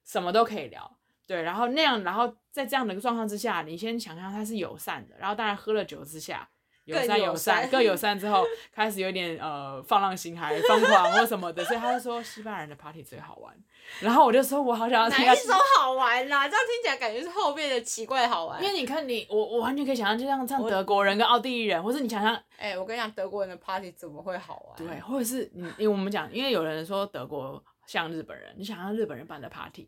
[0.04, 0.98] 什么都可以聊。
[1.26, 6.46] 对，然后那样，然后在这样的一个状况之下，你先想象他是友善的，然后当然喝了酒之下。
[6.84, 8.44] 友善友善，更友善之后，
[8.74, 13.54] 开始有点呃放浪形骸、疯狂或什么的，所以他就说西班牙人的 party 最好玩。
[14.00, 15.26] 然后我就说，我好想要听。
[15.26, 16.48] 哪一首好玩啦？
[16.48, 18.62] 这样听起来感觉是后面的奇怪好玩。
[18.62, 24.88] 因为你看你，我我完全可以想象，就像唱德国人跟奥地利人，或是你想象，哎、欸，我跟你讲，德国人的 party 怎么会好玩？
[24.88, 29.86] 对，或者是你，因为我们讲，因为有人说德国像日本人，你想象日本人办的 party，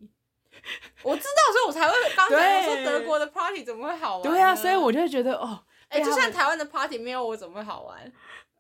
[1.03, 4.23] 我知道，所以我才会刚才说德国的 party 怎么会好玩？
[4.23, 5.61] 对啊，所以我就觉得哦。
[5.89, 8.13] 哎、欸，就像台湾的 party 没有我怎么会好玩？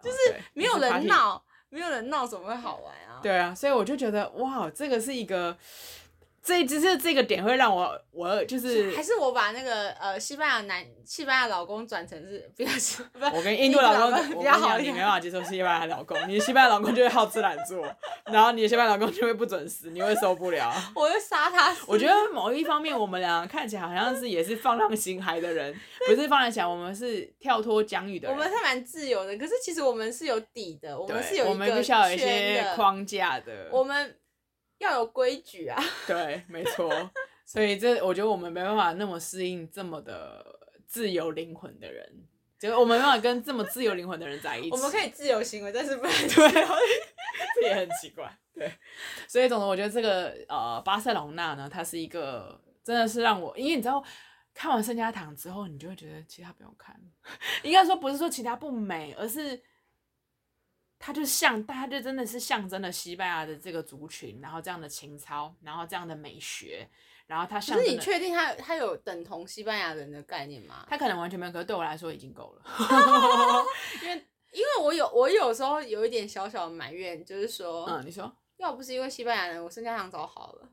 [0.02, 0.16] 就是
[0.52, 3.20] 没有人闹，没有人闹怎么会好玩啊？
[3.22, 5.56] 对啊，所以我就觉得哇，这个是一个。
[6.46, 13.02] 这只是这个点会让我我就是 还是我把那个呃西班牙男西班牙老公转成是不要是，
[13.34, 17.84] 我跟印度老公比较好，你没办法接受西班牙老公，你的西班牙老公就会好吃懒做，
[18.26, 20.72] 然后你的西班牙老公就会不准时，你会受不了。
[20.94, 21.76] 我会杀他。
[21.88, 25.74] 我觉得某一方面我们俩看起来好像是也是放浪形骸的人，
[26.06, 28.36] 不是放浪形骸，我们是跳脱疆域的人。
[28.36, 33.68] 我们是蛮自由的，可是其实我们是有底的，我们是有一个我们必须要有一些框架的。
[33.72, 34.16] 我们。
[34.78, 35.82] 要有规矩啊！
[36.06, 37.10] 对，没错，
[37.44, 40.44] 所以这我觉得我们没办法那么适应这么的
[40.86, 42.26] 自由灵魂的人。
[42.58, 44.70] 结果我们没办法跟这么自由灵魂的人在一起。
[44.70, 46.66] 我们可以自由行为，但是不能对，
[47.54, 48.34] 这也很奇怪。
[48.54, 48.72] 对，
[49.28, 54.02] 所以总之，我觉得这个呃巴塞隆纳呢，它是一个真的是让我，因为你知道
[54.54, 56.98] 看完圣家堂之后，你就会觉得其他不用看。
[57.62, 59.62] 应该说不是说其他不美，而是
[60.98, 66.88] 它就像，他就真的是象征了西班牙的这个族群，然后这样的情操，然后这样的美学。
[67.26, 70.86] 然后他像，可是你确定他他有等同西班牙人的概念吗？
[70.88, 72.62] 他可能完全没有，可是对我来说已经够了。
[74.00, 80.68] 因为因为我有我有时候有一点小小的埋怨，就是说，嗯，你说，要不是因为西班牙人，我圣家堂早好了。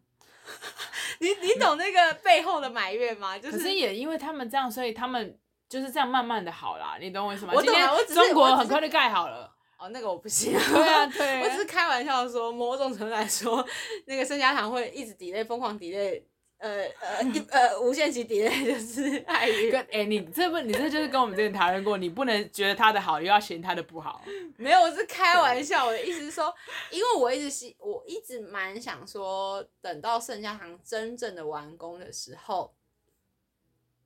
[1.20, 3.38] 你你懂那个背后的埋怨吗？
[3.38, 6.98] 就是，可是也因为他们这样，所以他们就是这样慢慢的好啦。
[7.00, 7.54] 你懂我意思吗？
[7.56, 9.53] 我懂了，我只是中国很快就盖好了。
[9.84, 10.54] 哦，那个我不信。
[10.56, 11.42] 对啊，对。
[11.42, 13.66] 我只是开玩笑说，某种程度来说，
[14.06, 16.24] 那个盛家堂会一直 delay，疯狂 delay。
[16.60, 17.20] 呃呃
[17.50, 24.24] 呃，无限期 delay 就是爱与跟哎，你这不你这就是跟我们之前讨论过，你不能觉得他的好，又要嫌他的不好。
[24.56, 25.86] 没有，我是开玩笑。
[25.86, 26.56] 我的意思是说，
[26.90, 32.74] 因为我一直是，我一直蛮想说，等到盛家堂真正的完工的时候，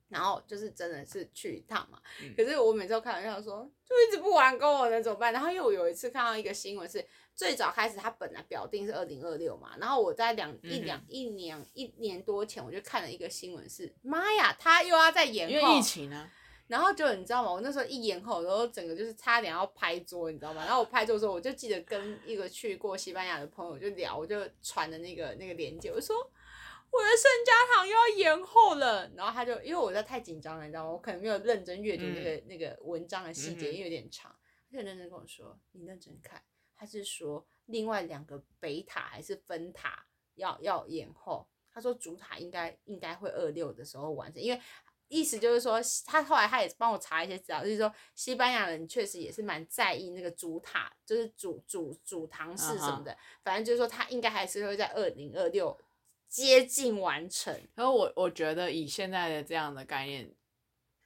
[0.08, 2.00] 然后就是真的是去一趟嘛。
[2.22, 5.32] 嗯、可是我每次都开玩笑说，就一直不玩够，我能怎么办？
[5.32, 7.04] 然后又有一次看到一个新闻是。
[7.38, 16.28] 最早开始，他本来表定是二零二六嘛，然后我在两一两一年一年多前，我就看了一个新闻，是妈呀，他又要再延后，因为疫情啊。
[16.66, 17.52] 然后就你知道吗？
[17.52, 20.64] 我那时候一延后，然后整个就是差点要拍桌，你知道吗？
[20.64, 26.16] 然后我拍桌的时候，我就记得跟一个去过西班牙的朋友就聊，我就传的那个那个链接，我说
[26.90, 29.08] 我的圣家堂又要延后了。
[29.16, 30.90] 然后他就因为我在太紧张了，你知道吗？
[30.90, 34.34] 我可能没有认真阅读那个、嗯、那个文章的细节，因为有点长，
[34.70, 36.42] 他就认真跟我说，你认真看。
[36.74, 44.60] 他是说另外两个北塔还是分塔要要延后，他说主塔应该应该会二六的时候完成，因为
[45.08, 53.18] 意思就是说他后来他也帮我查一些资料，就是说西班牙人确实也是蛮在意那个主塔，就是主主主堂式什么的，uh huh.
[53.42, 55.76] 反正就是说他应该还是会在二零二六
[56.28, 57.54] 接近完成。
[57.74, 60.30] 然后我我觉得以现在的这样的概念，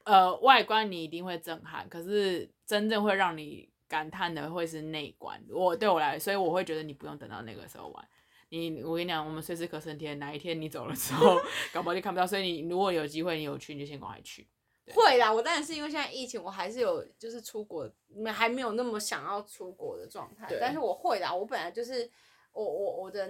[0.05, 3.71] 呃，外观你一定会震撼，可是真正会让你。
[3.93, 8.09] 感叹的会是内观，我对我来，所以我会觉得你不用等到那个时候玩。
[8.49, 11.39] 你，我跟你讲，我们随时可升天，哪一天你走了之后，
[11.75, 12.27] 搞不好就看不到。
[12.27, 14.49] 所以你如果有机会，你有去，你就先赶快去。
[14.95, 17.87] 会啦，我当然是因为现在疫情，我还是有就是出国，
[18.33, 20.49] 还没有那么想要出国的状态。
[20.59, 22.11] 但是我会啦，我本来就是
[22.53, 23.29] 我我我的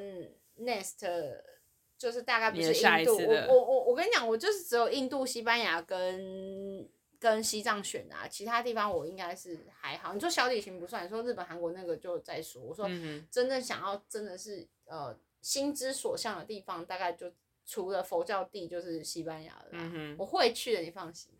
[0.61, 1.05] nest
[2.03, 6.88] 就是大概不是印度，我我我我跟你讲，我就是只有印度、西班牙跟。
[7.23, 10.12] 跟西藏选啊，其他地方我应该是还好。
[10.12, 12.61] 你说小旅行不算，你说日本、韩国那个就再说。
[12.61, 12.85] 我说
[13.31, 17.31] 真正想要真的是呃心之所向的地方，大概就
[17.65, 19.69] 除了佛教地就是西班牙了。
[19.71, 21.31] 嗯，我会去的，你放心。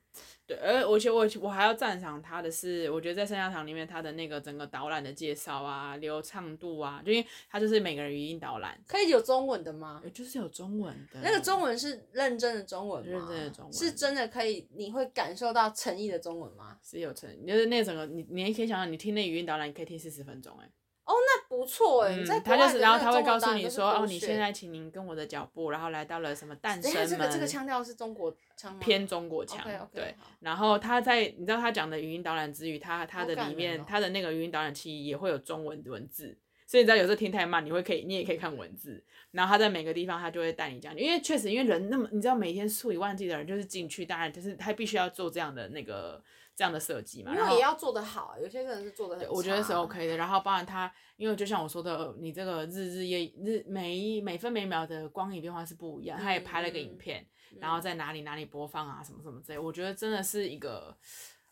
[0.47, 10.03] 对，而而且我我还要赞赏他的是，我觉得在圣家堂里面，他的那个整个导览的介绍啊、流畅度啊，就因为他就是每个人语音导览，可以有中文的吗？
[10.13, 11.21] 就是有中文的。
[11.23, 13.11] 那个中文是认真的中文吗？
[13.13, 16.77] 认真的中文是真的可以，你会感受到诚意的中文吗？
[16.83, 20.69] 是有诚意，就是那整个你你也可以想想，你听那语音导览，你可以听四十分钟，哎。
[21.05, 27.07] 哦，那不错哎，嗯，他就是，然后他会告诉你说，哦，你现在请您跟我的脚步，然后来到了什么诞生门。
[27.07, 28.79] 这个这个腔调是中国腔吗？
[28.81, 30.15] 偏中国腔，okay, okay, 对。
[30.41, 39.05] 然后他在，你知道他讲的语音导览之余，他他的里面，他的那个语音导览器也会有中文文字，所以你知道有时候听太慢，你会可以，你也可以看文字。
[39.33, 46.23] 然后他在每个地方，他就会带你讲，因为确实，因为人那么，你知道每天数以万计的人就是进去，当然就是他必须要做这样的那个。
[46.63, 50.17] 这样的设计嘛，因为也要做得好，有些人是做得很，我觉得是 OK 的。
[50.17, 56.17] 然后包含他，因为就像我说的，你这个日日夜日每每分每秒的光影变化是不一样。
[56.17, 59.59] 他也拍了个影片，嗯、然后在哪里哪里播放啊，什么什么之类。
[59.59, 60.97] 我觉得真的是一个，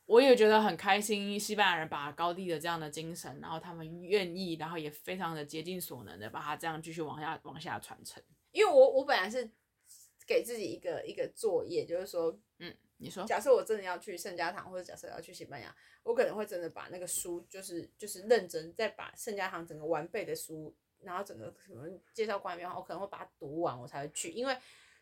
[0.06, 1.40] 我也觉得很开心。
[1.40, 8.22] 西班牙人把高地的这样的精神，然后他们愿意，然后也非常的竭尽所能的把它这样继续往下往下传承。
[8.52, 9.50] 因为我我本来是
[10.24, 12.72] 给自己一个一个作业，就是说，嗯。
[13.00, 24.56] 你说，假设我真的要去圣家堂，或者假设要去西班牙，我可能会真的把那个书，就是就是认真再把圣家堂整个完备的书，然后整个什么介绍官的话，我可能会把它读完，我才会去，因为。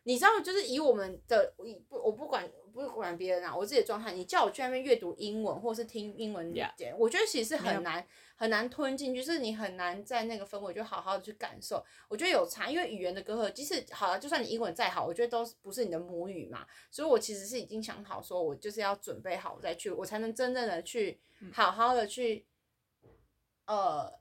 [0.09, 6.96] 你知道，就是以我们的，我不，我不管，不管别人啊，我自己的状态，你叫我去那边阅读英文，或是听英文点，Yeah.
[6.96, 11.85] 我觉得其实是很难.很难吞进去，就是你很难在那个氛围就好好的去感受。
[12.09, 16.67] 我觉得有差，因为语言的隔阂，即使好了，就算你英文再好，我觉得都不是你的母语嘛。
[16.90, 21.21] 所以我其实是已经想好，说我就是要准备好再去，我才能真正的去
[21.52, 22.46] 好好的去，
[23.67, 24.17] 呃。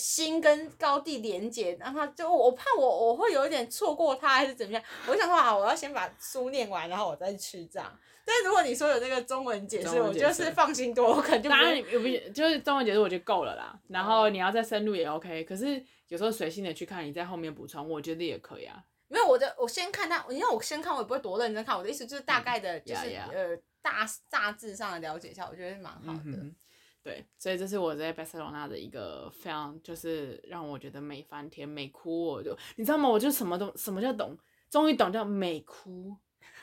[0.00, 7.98] 心跟高地连接，然后就我怕我我会有一点错过他还是怎么样，我想说啊，我要先把书念完，然后我再去这样。
[8.24, 11.90] 但如果你说有那个中文解释，我就是放心多，我可能就当然你不
[12.32, 13.78] 就是中文解释我就够了啦。
[13.88, 18.82] 然后你要再深入也 OK，可是有时候随性的去看，你在后面补充，我觉得也可以啊。
[19.08, 21.76] 没有我的，我先看他，因为我先看我也不会多认真看。
[21.76, 26.54] 我的意思就是大概的，就是、嗯、呃大大致上的了解一下，我觉得蛮好的、嗯。
[27.02, 32.26] 对，所以这是我在巴塞罗那的一个非常就是让我觉得美翻天、美哭。
[32.26, 33.08] 我就你知道吗？
[33.08, 34.36] 我就什么都什么叫懂，
[34.68, 36.14] 终于懂叫美哭，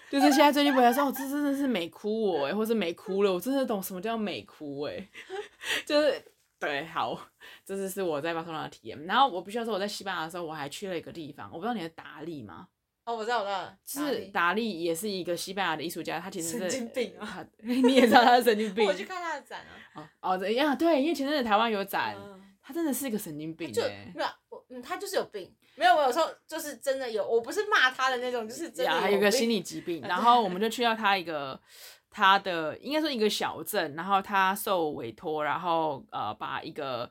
[0.09, 5.09] 就是现在最近回来说，哦这真的是美哭我哎，或是美哭了，我真的懂什么叫美哭哎，
[5.85, 6.21] 就是。
[6.59, 7.15] 对，好，
[7.63, 9.05] 这是是我在巴塞罗那的体验。
[9.05, 12.67] 然后我必须要说，我在西班牙的时候，我还去了一个地方，我不知道你的达利吗？
[13.07, 13.45] 哦，我知道，我
[13.85, 18.85] 知道，是达利也是一个西班牙的艺术家，他其实是神经病啊， 你也知道他是神经病。
[18.87, 19.61] 我去看他的展
[19.93, 20.11] 啊。
[20.21, 20.53] 哦哦，对，
[21.01, 23.81] 因为前阵子台湾有展，嗯、他真的是一个神经病就
[24.13, 25.55] 没有，我嗯，他就是有病。
[25.75, 28.99] 没有，我有时候就是真的有，我不是骂他的那种，就是真的有。
[28.99, 31.59] 还有一个心理疾病，然后我们就去到他一个。
[32.09, 37.07] 他的应该说一个小镇，然后他受委托，然后呃把一个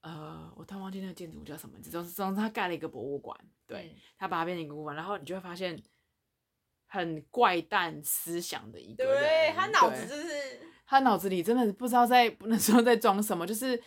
[0.00, 3.38] 呃我突然忘记那个建筑叫什么名字，总之总之他盖了一个博物馆，
[3.70, 5.82] 对、嗯、他把它变成一个博物馆，然后你就会发现
[6.86, 13.82] 很怪诞思想的一个人，对他脑子就是他脑子里真的不知道在那时候在装什么，就是。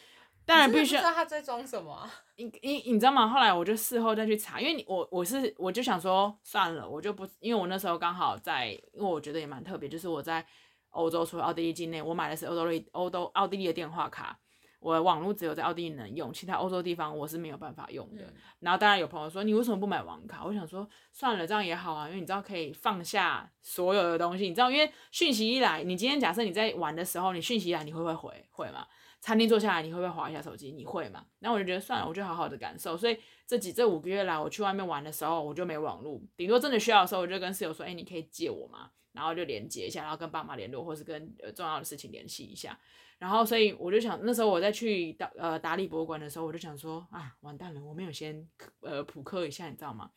[0.46, 0.96] 当然必须。
[0.96, 2.14] 不知道他在装什么、啊。
[2.36, 3.26] 你你你知道吗？
[3.30, 10.46] 后来我就事后再去查，因为你我我是我就想说算了，我就不，因为我那时候刚好在，因为我觉得也蛮特别，就是我在
[10.90, 14.38] 欧洲除了奥地利境内，我买的是欧洲利欧洲奥地利的电话卡，
[14.84, 18.24] 我的网络只有在奥地利能用，其他欧洲地方我是没有办法用的。
[18.24, 20.44] 嗯、然后当然有朋友说，你为什么不买网卡？
[20.46, 28.46] 我想说算了，这样也好啊，因为你知道可以放下所有的东西，你知道，因为讯息一来，你今天假设你在玩的时候，你讯息一来，你会不会回？
[28.52, 28.86] 会吗？
[29.22, 30.74] 餐厅坐下来，你会不会滑一下手机？
[30.74, 31.26] 你会吗？
[31.40, 32.98] 然后我就觉得算了，我就好好的感受。
[32.98, 33.18] 所以
[33.48, 42.78] 这几这五个月来，我去外面玩的时候，我就没网络，顶多真的需要的时候，我就跟室友说：“哎、欸，你可以借我吗？”然后就连接一下，然后跟爸妈联络，或是跟呃重要的事情联系一下。
[43.18, 48.46] 然后所以我就想，那时候我在去达呃达利博物馆的时候，我就想说啊，完蛋了，我没有先
[48.82, 50.12] 呃普克一下，你知道吗？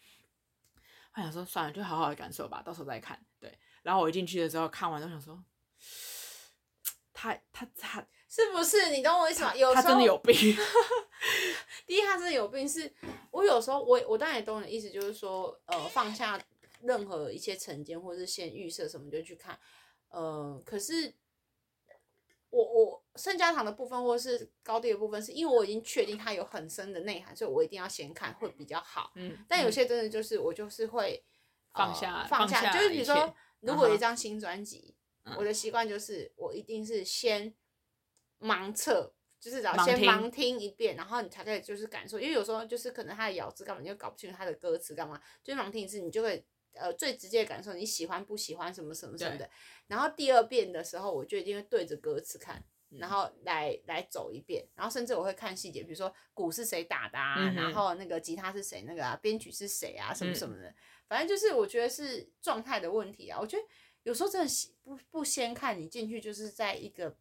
[1.14, 3.24] 我想说算了，就好好的感受吧，到时候再看。
[3.38, 5.42] 对，然后我一进去的时候，看完都想说，
[7.12, 8.06] 他他他。
[8.28, 9.54] 是不是你懂我意思吗？
[9.54, 10.34] 有时候他真的有病。
[11.86, 12.68] 第一，他真的有病。
[12.68, 12.92] 是
[13.30, 16.38] 我有时候我我当然也懂你的意思，就是说呃放下
[16.82, 19.58] 任何一些成见，或是先预设什么就去看。
[20.08, 21.14] 呃，可是
[22.50, 29.12] 我我圣家堂的部分或是高第的部分，是因为我已经确定它有很深的内涵，所以我一定要先看会比较好。
[29.16, 29.44] 嗯。
[29.48, 31.24] 但有些真的就是我就是会
[31.72, 37.54] 放下、呃、放下，就是比如说如果有一张新专辑，嗯、我的习惯就是我一定是先。
[38.38, 46.44] 盲测就是要先盲听一遍，然后你才可以就是感受，因为有时候就是可能他的咬字干嘛，你就搞不清楚他的歌词干嘛，就是盲听一次，你就会
[46.78, 49.48] 呃最直接的感受你喜欢不喜欢什么什么什么的。
[49.86, 60.74] 然后第二遍的时候，我就一定会对着歌词看，然后来来走一遍，然后甚至我会看细节，比如说鼓是谁打的啊，然后那个吉他是谁那个啊，编曲是谁啊，什么什么的，
[61.08, 63.38] 反正就是我觉得是状态的问题啊。
[63.40, 63.62] 我觉得
[64.02, 64.52] 有时候真的
[64.82, 67.16] 不不先看你进去就是在一个。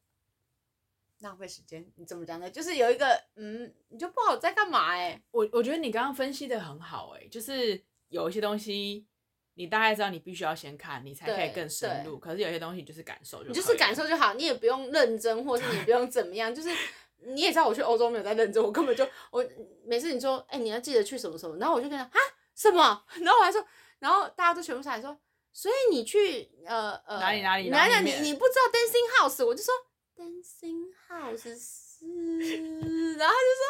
[1.20, 2.52] 浪费时间，你怎么讲呢？
[2.52, 5.24] 就是有一个，嗯，你就不好在干嘛哎、欸？
[5.32, 9.08] 我我觉得你刚刚分析的很好哎、欸，就是有一些东西，
[9.56, 12.20] 你大概知道你必须要先看，你才可以更深入。
[12.20, 16.70] 可是有些东西就是感受就，你就是感受就好，你也不用认真，或是你不用怎么样，就是
[17.26, 19.46] 你也知道我去欧洲没有在认真，我根本就我
[19.86, 22.20] 每次你说，哎、欸，你要记得去什么什么，然后我就跟他啊
[22.56, 23.66] 什么， 然后我还说，
[24.00, 25.18] 然后大家都全部上来说，
[25.52, 29.74] 所以你去呃呃哪里哪里，哪里你你不知道 Dancing House，我就说。
[30.18, 32.06] Dancing House 是，
[33.20, 33.66] 然后他就说，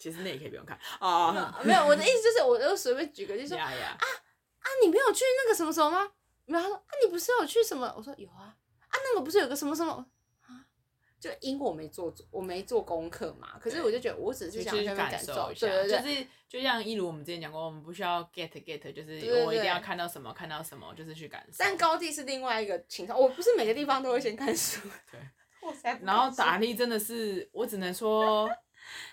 [0.00, 3.96] 其实那也可以不用看啊、哦，没有，我的意思就是，我就随便举个就是说，啊啊，
[4.82, 6.12] 你没有去那个什么什么吗？
[6.44, 7.92] 没有，他说啊，你不是有去什么？
[7.96, 8.56] 我说有啊，
[8.88, 9.92] 啊，那个不是有个什么什么
[10.42, 10.64] 啊？
[11.18, 13.58] 就因为我没做，我没做功课嘛。
[13.60, 21.56] 可是我就觉得，我只是想去感受一下，对对对，就是就像一如我们之前讲过，我们不需要 get get，就是我一定要看到什么看到什么，就是去感受。
[21.58, 25.20] 但高地是另外一个情况，我不是每个地方都会先看书，对。
[26.02, 28.48] 然后打力真的是，我只能说，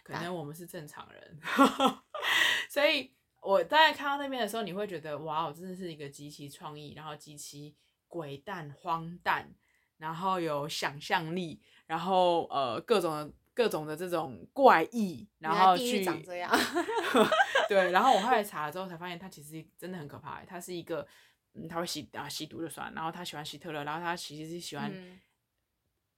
[0.03, 1.39] 可能我们是正常人，
[2.69, 3.11] 所以
[3.43, 7.75] 我大概看到那边的时候，你会觉得哇，哦真的是一个极其创意，然后极其
[8.07, 9.53] 鬼诞荒诞，
[9.97, 16.51] 然后有想象力，然后呃各种各种的这种怪异，然后去长这样
[17.69, 21.05] 对，然后我后来查了之后才发现，他其实真的很可怕，他是一个，
[21.53, 24.91] 嗯，他会吸啊吸毒就算，然后他喜欢希特勒，然后他其实是喜欢。
[24.93, 25.19] 嗯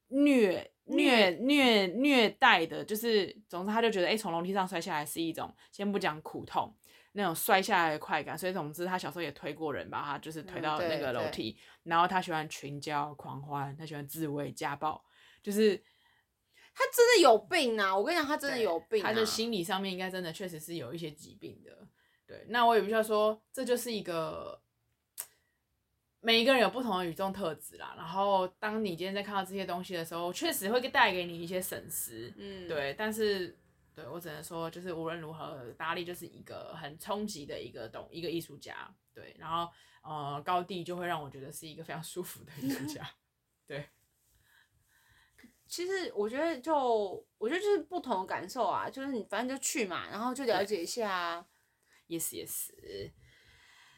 [0.08, 6.72] 虐虐虐虐待的，就是总之他就觉得，哎、欸，从楼梯上摔下来是一种，先不讲苦痛，
[7.16, 8.38] 那种摔下来的快感。
[8.38, 11.58] 所以总之他小时候也推过人，把他就是推到那个楼梯。
[11.82, 15.02] 然后他喜欢群交狂欢，他喜欢自慰家暴，
[15.42, 15.76] 就是
[16.74, 17.96] 他真的有病啊！
[17.96, 21.88] 我跟你讲，他真的有病、啊，他的心理上面应该真的确实是有一些疾病的。
[22.26, 24.62] 对，那我也必须要说，这就是一个。
[26.22, 32.92] 每一个人有不同的与众特质啦，然后当你今天在看到这些东西的时候，确实会带给你一些损失，嗯，对。
[32.98, 33.56] 但是，
[33.96, 39.34] 对我只能说，就是无论如何，达利就是一个很冲击的一个懂一个艺术家，对。
[39.38, 39.72] 然后，
[40.02, 43.08] 呃，高地就会让我觉得是一个非常舒服的艺术家，
[43.66, 43.88] 对。
[45.66, 51.44] 其实我觉得就，就我觉得就是不同的感受啊，就是你反正就去嘛，然后就了解一下
[52.08, 52.70] ，yes yes。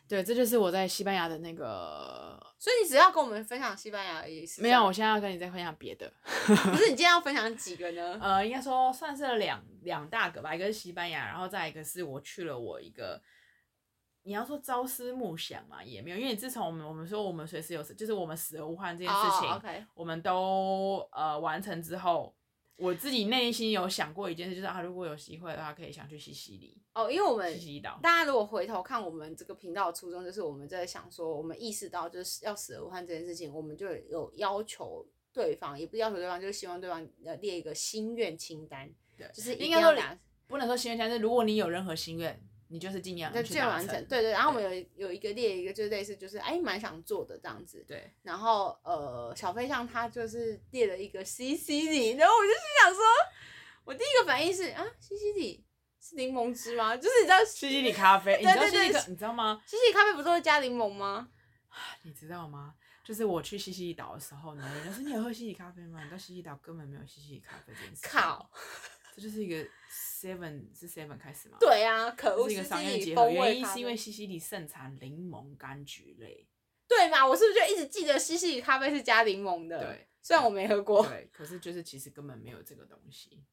[0.09, 2.37] 对，这就是我在西班牙的那个。
[2.59, 4.63] 所以你只要跟我们分享西班牙的意思？
[4.63, 6.13] 没有，我现在要跟你再分享别的。
[6.47, 8.19] 不是，你今天要分享几个呢？
[8.21, 13.23] 呃，应该说算是两两大个吧，一个是西班牙，然后再一个是我去了我一个。
[14.25, 19.63] 你要说朝思暮想嘛，也没有，因为自从我们我们说我们随时有死，就是我们死而无憾这件事情，oh.
[19.95, 22.35] 我们都呃完成之后。
[22.79, 27.99] 我自己内心有想过一件事，就是啊，如果有机会的话，可以想去西西里哦，因为我们西西里岛。
[28.03, 39.93] 大家如果回头看我们这个频道的初衷，就是我们在想说，我们意识到就是要死而无憾这件事情，我们就有要求对方，也不要求对方，就是希望对方呃列一个心愿清单，对，就是应该说
[40.47, 42.41] 不能说心愿清单，是如果你有任何心愿。
[42.71, 44.31] 你就是尽量去完成，对对。
[44.31, 47.85] 然后我们有有一个列一个，就是类似，就是哎，蛮想做的这样子。
[47.89, 48.13] 对。
[48.23, 53.03] 然后呃，小飞象他就是列了一个西西里，然后我就心想说，
[53.85, 55.65] 我第一个反应是啊，西西里
[56.01, 56.97] 是柠檬汁吗？
[56.97, 59.63] 就是你知道 西西里咖啡，对对对，你知道吗？
[59.67, 61.29] 西西里咖啡不是会加柠檬吗？
[62.03, 62.75] 你知道吗？
[63.03, 66.05] 就是我去西西里岛的时候呢，人家说你有喝西西里咖啡吗？
[66.05, 68.07] 你到西西里岛根本没有西西里咖啡这件事。
[68.07, 68.51] 靠，
[69.17, 69.67] 这就是一个。
[70.19, 71.59] Seven 是 Seven 开始吗？
[71.61, 73.31] 对啊，可恶，是一个商业结合。
[73.31, 76.49] 原因是因为西西里盛产柠檬柑橘类。
[76.89, 77.25] 对嘛？
[77.25, 79.79] 我是不是就一直记得西西里咖啡是加柠檬的？
[79.79, 81.07] 对，虽然我没喝过。
[81.07, 83.45] 对，可是就是其实根本没有这个东西。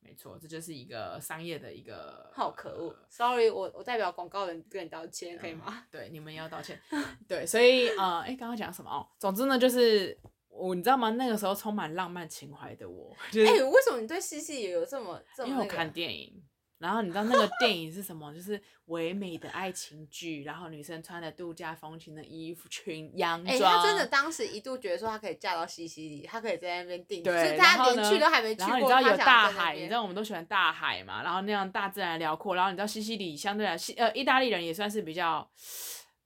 [0.00, 2.30] 没错，这就是一个商业的一个。
[2.32, 5.64] 好可恶！Sorry，我我代表广告人跟你道歉，可以吗？
[5.68, 6.80] 嗯、 对，你们要道歉。
[7.26, 9.08] 对，所以呃，哎，刚刚讲什么哦？
[9.18, 10.16] 总之呢，就是。
[10.48, 11.10] 我你知道吗？
[11.10, 15.50] 那个时候充满浪漫情怀的我，哎、就是欸，为什么你对西西也有这么这么、那个？
[15.50, 16.42] 因为我看电影，
[16.78, 18.34] 然后你知道那个电影是什么？
[18.34, 23.54] 就是唯美的爱情剧，然后女生穿的度假风情的衣服裙、洋装。
[23.54, 27.30] 哎、欸，他真的当时一度觉得说她可以嫁到西西里，她可以在那边定居。
[27.30, 28.68] 对，然后连去都还没去过。
[28.68, 31.22] 然后你知道有大海，你知道我们都喜欢大海嘛？
[31.22, 35.48] 然后那样大自然辽阔，然后你知道西西里相对来西呃意大利人也算是比较。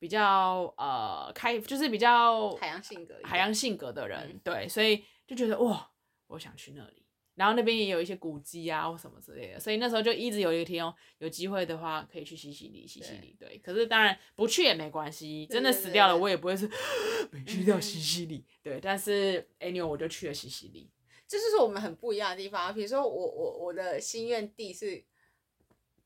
[0.03, 5.93] 比较呃开，就是比较海洋性格，海洋性格的人，嗯、对，所以就觉得哇，
[6.27, 7.07] 我想去那里。
[7.37, 13.51] 然后那边也有一些古迹啊或什么之类的，所以那时候就一直有一个天哦，有机会的话可以去西西里，西西里，对。
[13.51, 16.69] 对，可是当然不去也没关系，真的死掉了我也不会是
[17.31, 18.45] 没去掉西西里。
[18.61, 20.91] 对，但是 anyway 我就去了西西里，
[21.29, 22.75] 这就是我们很不一样的地方。
[22.75, 25.05] 比如说我我我的心愿地是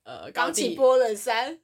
[0.02, 1.62] 呃冈崎波伦山。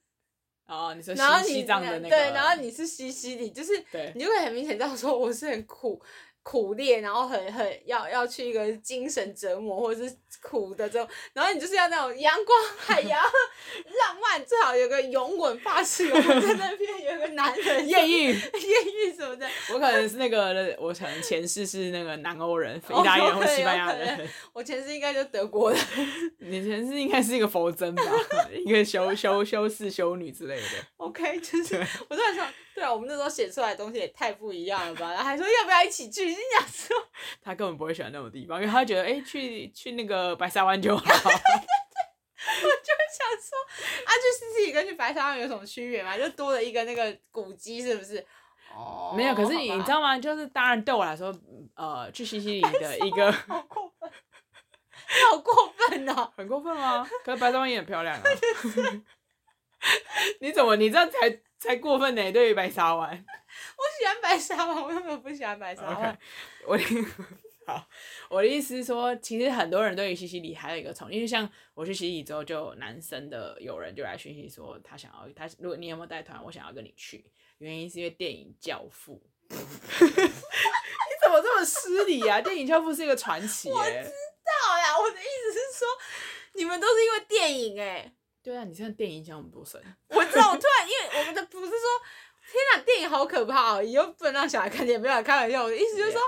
[0.72, 3.72] 哦，你说西西藏的那个，对，然后你是西西里，就是
[4.14, 6.00] 你就会很明显知道说我是很苦。
[6.42, 19.48] 苦练，然后很很要要去一个精神折磨或者是苦的这种，然后你就是要那种阳光海洋浪漫，最好有个拥吻发誓，我在那边有个男人艳遇艳遇什么的。
[19.72, 24.28] 我可能是那个，我可能前世是那个南欧人、意大利人或西班牙人。
[24.52, 25.80] 我前世应该就德国人。
[26.40, 28.02] 你前世应该是一个佛真吧，
[28.66, 30.62] 一个修修修士修女之类的。
[30.96, 31.76] OK，就是
[32.08, 32.46] 我突然想。
[32.74, 35.10] 对啊，我们那时候写出来的东西也太不一样了吧？
[35.10, 36.32] 然后还说要不要一起去？
[36.32, 36.96] 心想说
[37.42, 41.02] 他根本不会喜欢那种地方，因为他觉得哎、欸，去去那个白沙湾就好。
[41.04, 43.58] 我就想说
[44.04, 46.16] 啊，去西西里跟去白沙湾有什么区别吗？
[46.16, 48.24] 就多了一个那个古迹，是不是？
[48.74, 49.34] 哦，没有。
[49.34, 50.18] 可是你你知道吗？
[50.18, 51.32] 就是当然对我来说，
[51.76, 54.10] 呃，去西西里的一个好过分，
[55.30, 57.06] 好过分哦，很过分吗？
[57.24, 58.22] 可是白沙湾也很漂亮啊。
[60.40, 61.40] 你怎么你这样才？
[61.62, 62.32] 才过分呢！
[62.32, 66.12] 对于白沙湾， 我喜欢白沙湾，我根本不喜欢白沙湾。
[66.12, 66.18] Okay.
[66.66, 66.84] 我的
[67.64, 67.88] 好，
[68.28, 77.24] 我的意思是说，其实很多人对于西西里还有一个从，因为像我去西西里之后，就有男生的友人就来讯息说，他想要他，如果你有没有带团，我想要跟你去。
[77.58, 79.22] 原因是因为电影《教父》。
[79.54, 79.56] 你
[81.22, 82.40] 怎么这么失礼啊？
[82.40, 83.70] 电影《教父》是一个传奇。
[83.70, 85.86] 我知道呀，我的意思是说，
[86.54, 88.12] 你们都是因为电影哎。
[88.42, 89.80] 对啊，你现在电影影响我们多深？
[90.08, 91.78] 我知道，我突然因为我们的不是说，
[92.50, 95.62] 天哪，电影好可怕哦，以后不能让小孩看电影，没有开玩笑。
[95.62, 96.20] 我的意思就是说，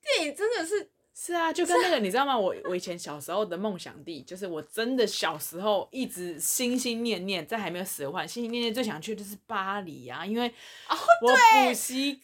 [0.00, 0.90] 电影真的是
[1.22, 2.34] 是啊，就跟那个你知道吗？
[2.34, 10.50] 我我以前小时候的梦想地，就是我真的小时候一直心心念念，在还没有死的话，心心念念最想去的就是巴黎啊，因为
[10.88, 12.22] 我补习，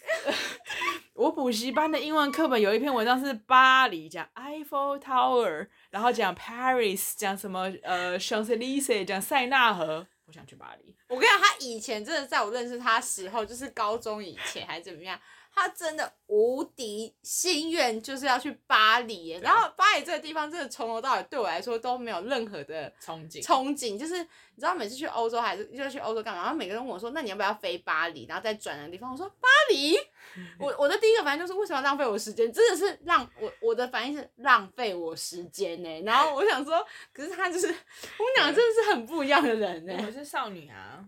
[1.13, 10.07] 我补习班的英文课本有一篇文章是巴黎，讲 Eiffel Tower，然后讲 Paris，讲什么呃 Champs-Élysées，讲塞纳河。
[10.25, 10.97] 我想去巴黎。
[11.09, 15.21] 我跟你讲，他以前真的在我认识他时候，就是高中以前还是怎么样。
[15.59, 23.43] 他真的无敌心愿就是要去巴黎，然后巴黎这个地方真的从头到尾对我来说都没有任何的憧憬。
[23.43, 26.43] 憧憬就是你知道，每次去欧洲还是就去欧洲干嘛？
[26.43, 29.97] 然后每个人问我说：“那你要不要飞巴黎，然后再转的地方？”我说：“巴黎。
[30.61, 32.53] ”我我的第一个反应就是为什么要浪费我时间？
[32.53, 36.03] 真的是浪我我的反应是浪费我时间呢。
[36.03, 39.95] 然后我想说，可是他就是我们两个真的是很不一样的人呢。
[40.07, 41.03] 我是少女啊，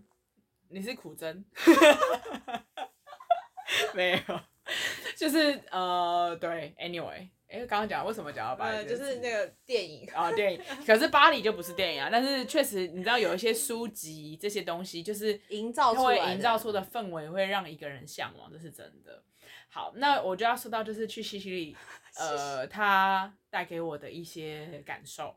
[0.69, 1.45] 你是苦针。
[3.93, 4.39] 没有，
[5.15, 8.87] 就是呃，对，anyway，哎，刚刚讲为什么讲到巴黎？
[8.87, 10.61] 就是那个电影啊， 电影。
[10.85, 19.23] 可是巴黎就不是电影啊，但是确实，你知道有一些书籍这些东西，就是营造出会营造出的氛围，会让一个人向往，这是真的。
[19.69, 21.77] 好，那我就要说到，就是去西西里，
[22.17, 25.35] 呃，它带给我的一些感受。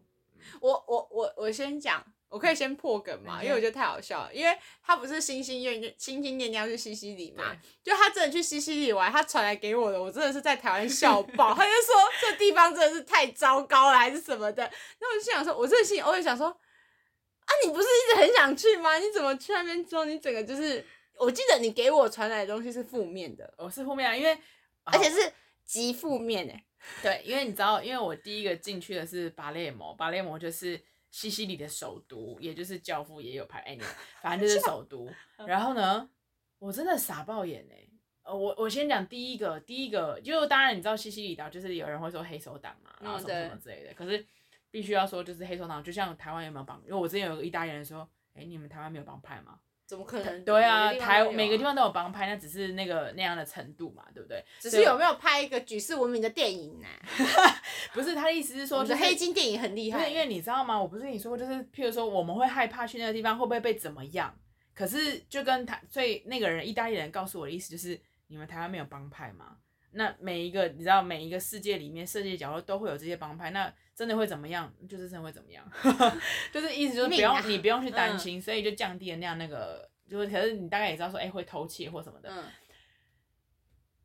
[0.61, 2.12] 我我我我先讲。
[2.33, 4.33] 我可以先破梗嘛，因为我觉得太好笑了。
[4.33, 11.55] 因为他不是心心念心心念念要去西西里嘛，就他真的去西西里玩，他传来给我的，我真的是在台湾笑爆。
[11.55, 14.65] 他就说这地方真的是太糟糕了，还是什么的。
[14.99, 18.97] 那我就想说，我这个心里偶尔想说，啊，你不是一直很想去吗？
[18.97, 20.83] 你怎么去那边之后，你整个就是，
[21.19, 24.39] 我记得你给我传来的东西是负面的，我是负面啊，因为
[24.85, 25.31] 而且是
[25.67, 26.65] 极负面哎。
[27.03, 30.81] 对，因为你知道，因为我第一个进去的是巴列摩，巴列摩就是。
[31.13, 33.79] 西西里的首都，也就是教父也有拍，哎，
[34.21, 35.09] 反正就是首都。
[35.47, 36.11] 然后呢，
[36.59, 37.87] 我真的傻爆眼哎！
[38.23, 43.93] 呃，我我先讲第一个，第一个就当然你知道西西里岛就是有人会说黑手党嘛，然后什么什么之类的。
[43.95, 44.27] 可是
[44.71, 46.81] 必须要说就是黑手党，就像台湾有没有帮？
[46.85, 49.61] 因为我之前有个意大利人说，哎，你们台湾没有帮派吗？
[49.93, 50.43] 怎么可能？
[50.43, 54.43] 对啊，台每个地方都有帮派，那只是那个那样的程度嘛，对不对？
[54.59, 56.89] 只是有没有拍一个举世闻名的电影呢？
[57.93, 60.09] 不是，他的意思是说，就是黑金电影很厉害。
[60.09, 60.81] 因为你知道吗？
[60.81, 64.35] 我不是跟你说过，就是譬如说，我们会害怕去那个地方会不会被怎么样？
[64.75, 69.59] 可是就跟他，所以那个人意大利人告诉我的意思就是，你们台湾没有帮派吗？
[69.91, 73.71] 那每一个你知道，每一个世界里面，世界角落都会有这些帮派，那
[74.03, 74.69] 真的会怎么样？
[74.89, 75.65] 就是真的会怎么样？
[76.53, 79.89] 就是意思就是不用、啊、你不用去担心、嗯，所以就降低了那样那个。
[80.09, 82.29] 就是，可是你大概也知道说，哎、欸，会偷窃或什么的。
[82.29, 82.45] 嗯。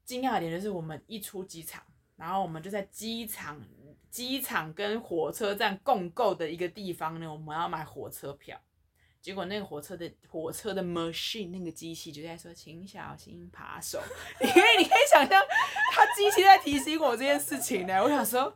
[0.06, 1.84] 惊讶的点就是，我们一出机场，
[2.16, 3.60] 然后我们就在机场、
[4.12, 8.62] 机场跟火车站共购的一个地方呢，我们要买火车票。
[9.20, 14.00] 结果那个火车的火车的 machine 那个机器就在说，请小心扒手。
[14.40, 15.44] 因为你可以想象，
[15.92, 18.02] 他机器在提醒我这件事情呢。
[18.02, 18.56] 我想说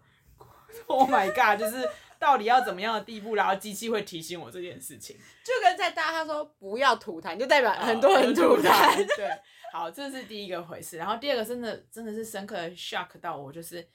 [0.87, 1.87] Oh my god，就是。
[2.21, 5.17] 到底要怎么样的地步，然后机器会提醒我这件事情？
[5.43, 8.69] 就跟在大他说不要吐痰，就代表很多人吐痰。
[8.69, 9.27] 哦、 对，
[9.73, 10.97] 好，这是第一个回事。
[10.97, 13.89] 然后第二个真的真的是深刻的 shock 到我，就是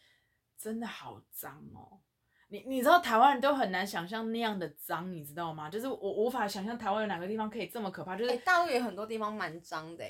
[0.58, 2.00] 真的好脏哦。
[2.48, 5.70] 你你知道台湾人都很难想象那样的脏，你知道吗？
[5.70, 8.16] 就是我无法想象台湾有哪个地方可以这么可怕。
[8.16, 10.04] 就是、欸、大陆有很多地方蛮脏的，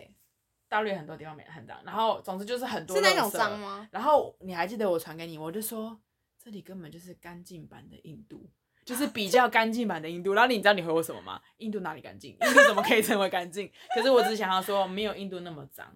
[0.71, 1.77] 大陆有很多地方没很脏。
[1.85, 2.97] 然后总之就是很多。
[2.97, 3.87] 是那种脏吗？
[3.93, 6.01] 然后你还记得我传给你，我就说。
[6.47, 8.49] 这里根本就是干净版的印度，
[8.87, 10.33] 就是比较干净版的印度。
[10.33, 11.43] 然后你知道你回我什么吗？
[11.57, 12.35] 印度哪里干净？
[12.35, 13.69] 印度怎么可以称为干净？
[13.93, 15.93] 可是我只想要说，没有印度那么脏。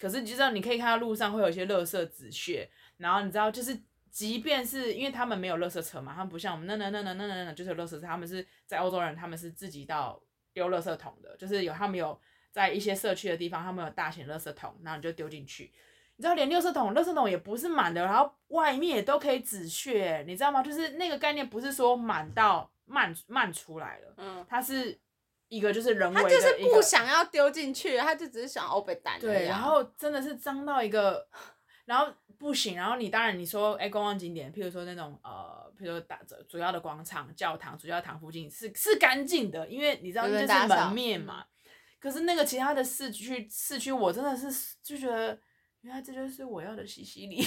[0.00, 2.68] 可是你知道，你可以看到路上会有一些垃圾纸屑。
[2.96, 3.80] 然后你知道，就是
[4.10, 8.00] 即便是因为他们没有垃圾车嘛，他们不像我们那那那那那那那，就是有垃圾车。
[8.00, 10.20] 他们是在欧洲人，他们是自己到
[10.52, 15.72] 丢垃圾桶的，就是有他们有在一些社区的地方，他们有大型垃圾桶，然后你就丢进去。
[16.22, 20.62] 你知道连垃圾桶，垃圾桶也不是满的，然后外面也都可以止血，你知道吗？
[20.62, 24.96] 就是那个概念不是说满到漫漫出来了，嗯，它是
[25.48, 29.18] 一个就是人为的，他就是不想要丢进去，他就只是想要被打。
[29.18, 31.26] 对，然后真的是脏到一个，
[31.86, 32.06] 然后
[32.38, 41.46] 不行，然后你当然你说，哎，观光景点，譬如说那种呃，譬如说大主要的广场、教堂、主教堂附近是是干净的，因为你知道就是门面嘛。
[41.98, 45.36] 可是那个其他的市区市区，我真的是就觉得。
[45.82, 47.42] 原来这就是我要的西西里，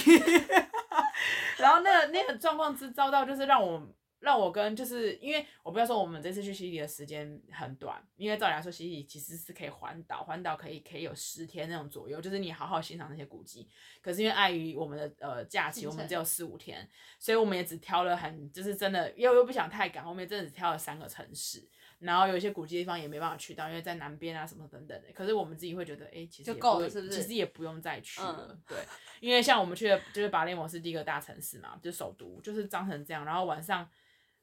[1.58, 13.68] 然后那个那个状况之糟到，就是让我让我跟就是因为我不要说我们这次去西西里的时间很短，因为照理来说西西里其实是可以环岛，环岛可以可以有十天那种左右，就是你好好欣赏那些古迹。
[14.02, 16.86] 可是因为碍于我们的呃假期，我们只有四五天，
[17.18, 21.66] 所以我们也只挑了很就是真的又又不想太赶，我们也真的只挑了三个城市。
[21.98, 25.12] 然后有一些古迹地方也没办法去到，因为在南边啊什么等等的。
[25.14, 27.12] 可是我们自己会觉得，哎，其实也够了，是不是？
[27.12, 28.78] 其实也不用再去了，嗯、对。
[29.20, 33.24] 因为像我们去的，就是巴雷摩是第一个大城市嘛，就是首都，就是脏成这样。
[33.24, 33.88] 然后晚上，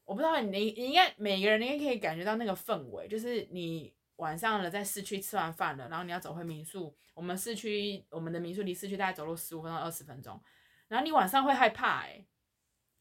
[0.04, 6.94] 我不知道你你应该每个人应该可以感觉到那个氛围，就是你晚上了在市区吃完饭了，然后你要走回民宿。
[7.14, 10.40] 我们市区，我们的民宿离市区大概走路十五分钟二十分钟。
[10.88, 12.26] 然后你晚上会害怕哎，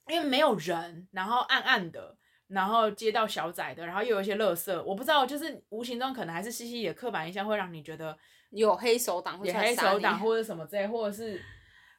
[0.07, 2.15] 因为没有人，然后暗暗的。
[2.47, 8.15] 然后街道小窄的，然后又有一些垃圾，我不知道，就是无形中可能还是西西里的刻板印象会让你觉得
[8.51, 11.41] 有黑手党，有黑手党 或者什么之类，或者是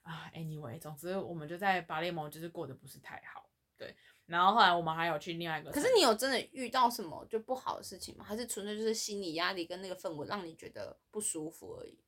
[0.02, 3.94] 啊，anyway，总之我们就在巴列蒙就是过得不是太好，对。
[4.26, 8.24] 然后后来我们还有去另外一个，可是你有真的遇到什么就不好的事情吗？
[8.24, 11.98] 还是纯粹就是心理压力跟那个氛围让你觉得不舒服而已？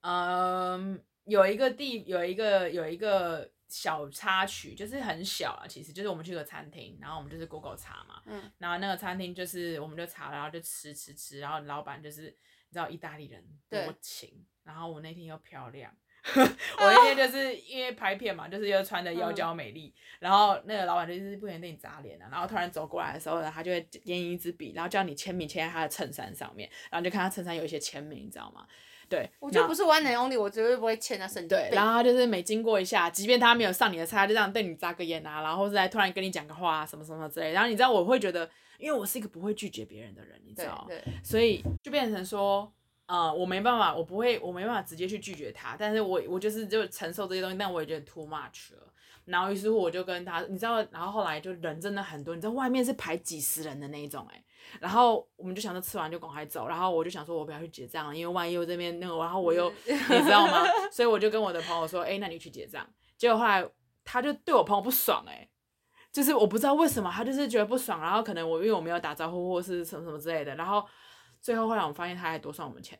[0.00, 3.50] 嗯，有一个地，有一个有一个。
[3.68, 15.92] 小插曲就是很小啊，其实就是我们去个餐厅，然后我们就是 Google 查嘛，嗯，然后那个餐厅就是我们就查了，然后就吃吃吃，然后老板就是你知道意大利人多情，然后我那天又漂亮，
[16.34, 16.46] 我
[16.78, 28.66] 那天就是因为拍片嘛，就是又穿的妖娇美丽，嗯、然后那个老板就是不愿意对你砸脸啊，然后突然走过来的时候呢，他就会拈一支笔，然后叫你签名签在他的衬衫上面，然后就看他衬衫有一些签名，你知道吗？
[29.08, 31.48] 对，我就不是 one and only，我绝对不会欠他身体。
[31.48, 37.52] 对，然后他就是每经过一下，即便他没有上你的菜，他就这样对你眨个眼啊，然后是来突然跟你讲个话啊，什么什么之类。
[37.52, 38.48] 然后你知道我会觉得，
[38.78, 42.72] 因为我是一个不会拒绝别人的人，你知道，对，对，所以就变成说，
[43.06, 48.92] 呃，我没办法，我不会，我没办法直接去拒绝他，但是我我就是就承受这些东西，但我也觉得 too much 了。
[49.26, 54.44] 然后于是乎我就跟他，你知道，然后后来就人真的很多，你知道外面是排几十人的那一种，哎。
[54.80, 60.64] 然后我们就想着吃完就赶快走，然后我就想说，我不要去结账了，因为万一我这边那个，然后我又你知道吗？
[60.92, 62.86] 所以我就跟我的朋友说，哎，那你去结账。
[63.16, 63.68] 结果后来
[64.04, 65.48] 他就对我朋友不爽，哎，
[66.12, 70.84] 就是我不知道为什么，他就是觉得不爽，然后可能我因为我没有打招呼或是什么什么之类的，然后
[71.40, 72.98] 最后后来我们发现他还多算我们钱，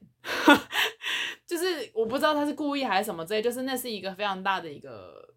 [1.46, 5.34] 就是我不知道他是故意还是什么之类，就是那是一个非常大的一个。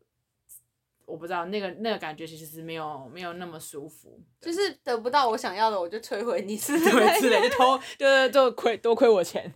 [1.07, 9.51] 我不知道那个那个感觉其实是没有没有那么舒服，就是得不到我想要的，我就摧毁你，是 对，是的，就偷，就是就亏多亏我钱。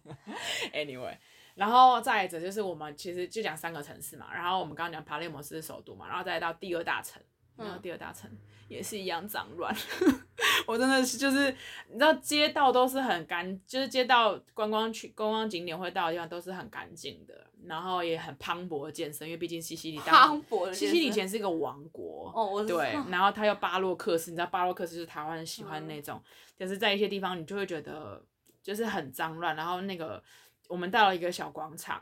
[0.74, 1.18] Anyway，
[1.56, 7.22] 然后再者就是我们其实就讲三个城市嘛，然后我们刚刚讲帕雷摩是首都嘛，然后再到第二大城。
[7.58, 8.30] 然后第二大城
[8.68, 9.76] 也是一样脏乱，
[10.66, 11.56] 我真的是就是
[11.90, 20.42] 你知道街道都是很干，就是街道观光区观光景点会到的地方都是很干净的，然后也很磅礴的建设，因为毕竟西西里当
[20.74, 26.22] 西西里以前是一个王国，哦，对，然后它又巴洛克式，你知道巴洛克式是台湾人喜欢那种，
[26.58, 28.24] 就是在一些地方你就会觉得
[28.64, 30.24] 就是很脏乱，然后那个
[30.70, 32.02] 我们到了一个小广场。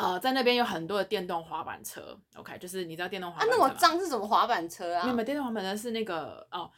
[0.00, 3.64] 呃，在那边有很多的电动滑板车，OK，就是你知道电动滑板车吗？
[3.64, 5.04] 啊，那么脏是什么滑板车啊？
[5.04, 6.70] 没有，电动滑板车是那个哦，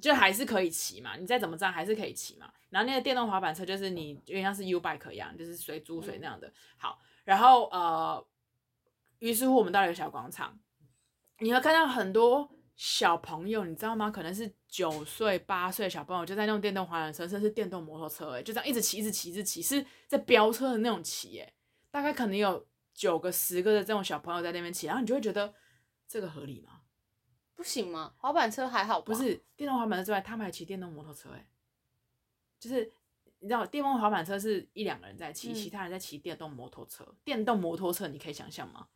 [0.00, 2.50] 就还是可以骑嘛，你再怎么脏还是可以骑嘛。
[2.70, 6.48] 然后那个电动滑板车就是你有点像是 U bike 一样，就是随租随那样的。
[6.48, 8.26] 嗯、好，然后呃，
[9.18, 10.58] 于是乎我们到了一个小广场，
[11.40, 14.10] 你会看到很多小朋友，你知道吗？
[14.10, 21.52] 可能是九岁八岁小朋友就在那种电动滑板车，甚至是电动摩托车，哎，就这样一直骑，一直骑，一直骑，是在飙车的那种骑，哎。
[21.94, 25.54] 大概可能有九个、十个的这种小朋友在那边骑，然后你就会觉得
[26.08, 26.80] 这个合理吗？
[27.54, 28.12] 不行吗？
[28.16, 29.04] 滑板车还好吧？
[29.06, 31.46] 不是电动滑板车之外，他们还骑电动摩托车，哎，
[32.58, 32.92] 就是
[33.38, 37.06] 你知道，电动滑板车是一两个人在骑，嗯、其他人在骑电动摩托车。
[37.22, 38.88] 电动摩托车你可以想象吗？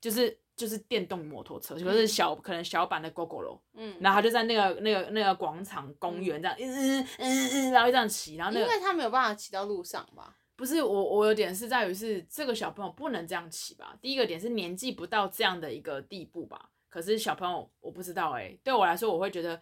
[0.00, 10.36] 就是就是电动摩托车，就是小、嗯、可能小版的 Gogoro，嗯，然后他就在那个那个那个广场公园这样，嗯嗯嗯嗯，然后这样骑，然后、那个、因为他没有办法骑到路上吧。
[10.56, 13.96] 不是我，我有点是在于是这个小朋友不能这样骑吧。
[14.00, 16.70] 第一个点是年纪不到这样的一个地步吧。
[16.88, 19.60] 可是小朋友我不知道哎、欸，对我来说我会觉得，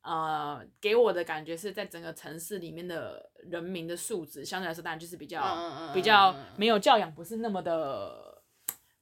[0.00, 8.42] 呃，给我的感觉是在整个城市里面的人民的素质相对来说当然就是比较、嗯、比较没有教养，不是那么的，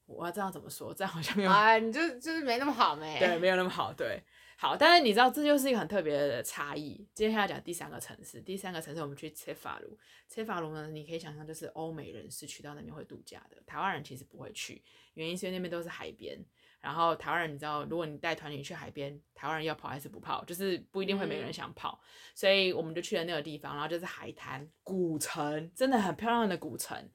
[0.05, 0.93] 我要这样怎么说？
[0.93, 3.17] 这样好像没有，哎，你就就是没那么好没？
[3.23, 4.21] 对，没有那么好，对。
[4.61, 7.07] 好，但是你知道这就是一个很特别的差异。
[7.13, 9.97] 接下来讲第三个城市，第三个城市我们去切法卢。
[10.27, 14.83] 切法卢呢，你可以想象就是欧美人士去到那边会度假的，台湾人其实不会去，
[15.13, 16.37] 原因是因为那边都是海边。
[16.81, 21.97] 然后台湾人你知道，如果你带团你去海边，台湾人要跑还是不跑，就是不一定会每个人想跑。
[22.03, 22.03] 嗯、
[22.35, 27.09] 所以我们就去了那个地方，然后就是海滩、古城，真的很漂亮的古城。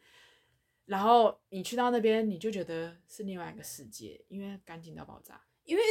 [0.86, 5.82] 然后你去到那边，你就觉得是另外一个世界，因为干净到爆炸，因为。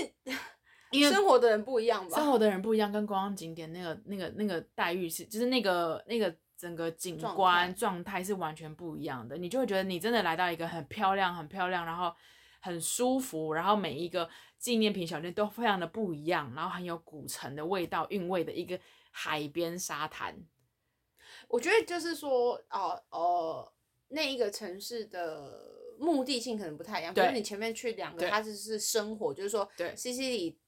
[0.93, 2.17] 因为生活的人不一样吧？
[2.17, 9.37] 生活的人不一样，跟观光景点那个那个那个待遇是，就是那个那个整个景观状态是完全不一样的。
[9.37, 12.13] 你就会觉得你真的来到一个很漂亮、很漂亮，然后
[12.61, 18.79] 很舒服，然后每一个纪念品小店都非常的不一样，然后很有古城的味道、韵味的一个
[19.11, 20.35] 海边沙滩。
[21.47, 23.73] 我觉得就是说，哦、呃、哦，
[24.09, 25.51] 那一个城市的
[25.99, 27.13] 目的性可能不太一样。
[27.13, 30.59] 比如你前面去两个，它就是生活，就是说，对，西西里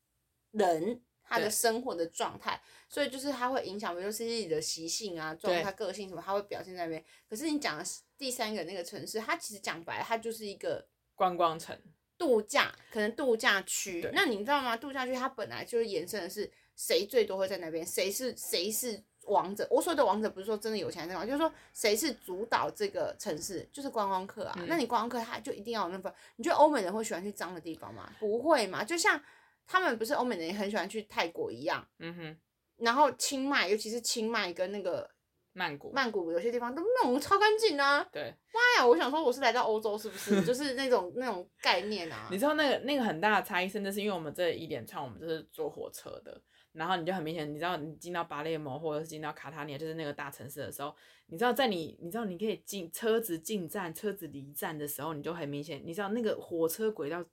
[0.58, 7.04] 人他的生活的状态，所以就是它会影响，比如说西西里的习性啊、状态、个性什么，他会表现在那边。
[7.30, 7.84] 可是你讲的
[8.18, 11.78] 第三个那个城市，它其实讲白了，它就是一个观光城、
[12.18, 14.10] 度假，可能度假区。
[14.14, 14.78] 那你知道吗？
[14.78, 19.04] 度假区它本来就是延伸的是谁最多会在那边，谁是谁是。
[19.28, 24.56] 王者，我说的王者不是说真的有钱人那种，就是说谁是主导这个城市，就是观光客啊。
[24.60, 26.14] 嗯、那你观光客他就一定要有那份。
[26.36, 28.08] 你觉得欧美人会喜欢去脏的地方吗？
[28.20, 28.84] 不会嘛。
[28.84, 29.20] 就像
[29.68, 31.88] 他们不是欧美人也很喜欢去泰国一样。
[32.00, 32.38] 嗯哼。
[32.78, 35.10] 然后清迈，尤其是清迈跟那个
[35.54, 38.06] 曼谷，曼谷有些地方都弄超干净啊。
[38.12, 38.34] 对。
[38.54, 38.88] 妈呀！
[38.88, 40.42] 我想说我是来到欧洲是不是？
[40.46, 42.28] 就是那种那种概念啊。
[42.30, 46.42] 你知道那个那个很大的差异，甚至是因为我们这一连串我们就是坐火车的。
[46.74, 50.94] 然后你就很明显，你知道你进到巴列摩或者是进到卡塔尼亚，就是那个大城市的时候，
[51.28, 57.24] 你知道在你你知道你可以进车子进站，车子离站的时候，你就很明显，你知道那个火车轨道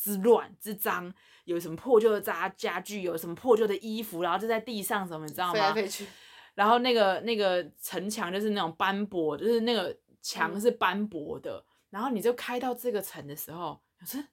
[0.00, 1.12] 之乱之脏，
[1.44, 5.52] 有什么破旧的家家具，有什么破旧的衣服，然后就在地上什么，你知道吗？
[5.52, 6.06] 飞来飞去。
[6.54, 11.62] 然后那个那个城墙就是那种斑驳，就是那个墙是斑驳的。
[11.68, 14.24] 嗯、然后你就开到这个城的时候，我是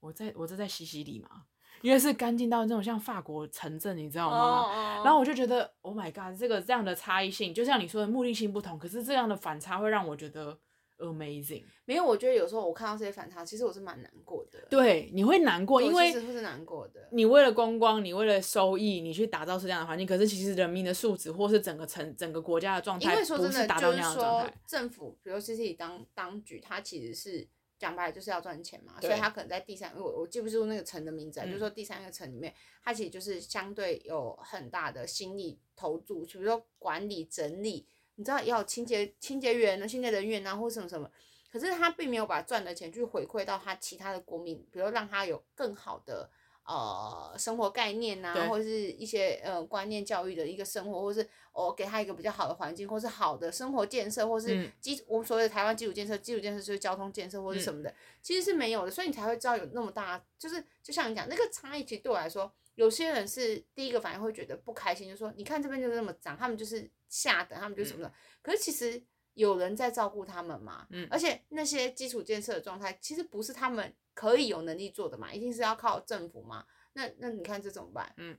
[0.00, 1.44] 我在我这在西西里嘛。
[1.82, 5.06] 因为是干净到那种像法国城镇，你知道吗？Oh, oh.
[5.06, 10.58] 然后我就觉得，Oh my god，这个这样的差异性，就像你说的目的性不同，可是这样的反差会让我觉得
[10.98, 11.64] amazing。
[11.84, 14.58] 没有，我觉得有时候我看到这些反差，其实我是蛮难过的。
[14.70, 17.08] 对，你会难过，因为其实是难过的。
[17.12, 24.12] 你为了观光，你为了收益，你去打造是这样的环境，可是其实人民的素质或是整个城、整个国家的状态，因为说真的，不是达样的状态。
[24.12, 27.48] 就是说政府，比如说自己当当局，它其实是。
[27.76, 37.84] 讲白了就是要赚钱嘛，所以他可能在第三，我我记不住那个城的名字，嗯、就是说第三个城里面，它其实就是相对有很大的心力投注，比如说管理整理，
[38.16, 41.10] 你知道要清洁清洁员呢，清洁人员啊，或什么什么，
[41.52, 46.30] 可是他并没有把赚的钱去回馈到他其他的国民，比如让他有更好的。
[46.66, 51.20] 呃，生活概念呐、啊，或者是一些呃观念教育的一个生活，或是
[51.52, 68.12] 我、哦、给他一个比较好的环境，或是好的生活建设，或是基、嗯、我们所谓的台湾基础建设，基础建设就是交通建设或是什么的，嗯、其实是没有的，所以你才会知道有那么大，就是就像你讲那个差异，其实对我来说，有些人是第一个反应会觉得不开心，就说你看这边就是那么脏，他们就是下等，他们就什么的，嗯、
[68.42, 69.02] 可是其实
[69.34, 73.94] 有人在照顾他们嘛，嗯，而且那些基础建设的状态，其实不是他们。
[74.14, 76.64] 可以有能力做的嘛，一定是要靠政府嘛。
[76.92, 78.14] 那那你看这怎么办？
[78.16, 78.38] 嗯，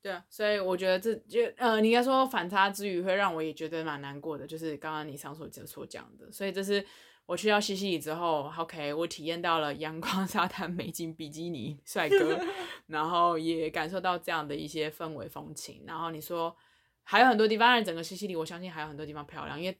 [0.00, 6.30] 对啊，所以我觉得这就呃，你应该说反差之余会让我也觉得蛮难过的，就是刚刚你上所所讲的。
[6.30, 6.86] 所以这是
[7.26, 12.38] 我去到西西里之后，OK，我体验到了阳光沙滩、美景、比基尼帅哥，
[12.86, 15.82] 然后也感受到这样的一些氛围风情。
[15.86, 16.54] 然后你说
[17.02, 19.78] 还有很多地方，整个西西里，我相信还有很多地方漂亮，因为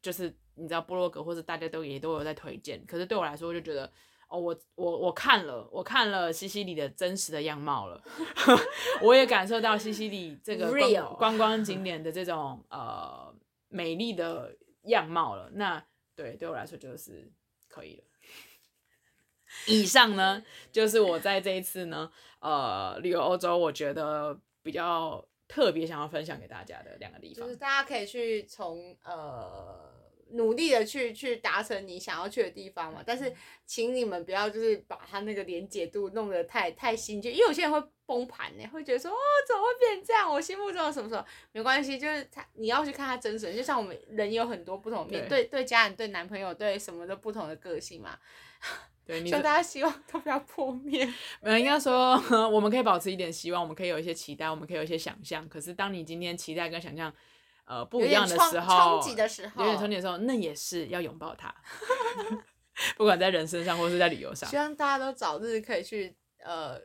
[0.00, 2.84] 就是你知道波洛格或者大家都也都有在推荐。
[2.86, 3.90] 可是对我来说，我就觉得。
[4.32, 8.00] 哦，我我我看了，我看了西西里的真实的样貌了，
[9.02, 13.34] 我也感受到西西里这个观观光景点的这种呃
[13.66, 15.50] 美丽的样貌了。
[15.54, 15.84] 那
[16.22, 17.30] 对对我来说就是
[17.68, 18.04] 可以了。
[19.66, 22.10] 以上呢，就是我在这一次呢，
[22.40, 29.89] 呃，旅游欧洲，我觉得比较特别想要分享给大家的两个地方，就是大家可以去从呃。
[30.32, 33.32] 努力的去去达成你想要去的地方嘛，但是
[33.66, 39.16] 请你们不要就是把它那个连结度弄得太太心急，因为有些人会崩盘呢，会觉得说哦，
[39.46, 40.30] 怎么会变这样？
[40.32, 48.18] 我心目中的什么什么没关系，就是他你要去看他真实，就像我们人有很多不同面对对，家人、对男朋友、对什么的不同的个性嘛。
[49.06, 51.12] 对，所以大家希望都不要破灭。
[51.42, 52.12] 呃，应该说
[52.48, 55.48] 我们可以保持一点希望，我们可以有一些期待，我们可以有一些想象。
[55.48, 57.12] 可是当你今天期待跟想象。
[57.70, 61.54] 呃，不一样的时候，有点冲击的时候，有点冲击的时候，那也是要拥抱它。
[62.98, 66.12] 不管在人身上，或是在旅游上，希望大家都早日可以去
[66.44, 66.76] 呃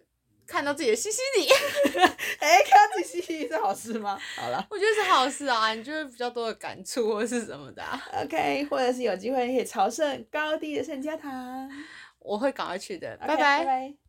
[0.45, 1.47] 看到自己的西西里。
[2.37, 4.15] 哎、欸，看到自己西西里是好事吗？
[4.37, 7.99] 好了，我觉得是好事啊，你就会比较多的感触或是什么的、啊。
[8.21, 11.67] OK，或者是有机会可以朝圣高地的圣家堂，
[12.19, 13.17] 我会赶快去的。
[13.17, 13.95] 拜拜。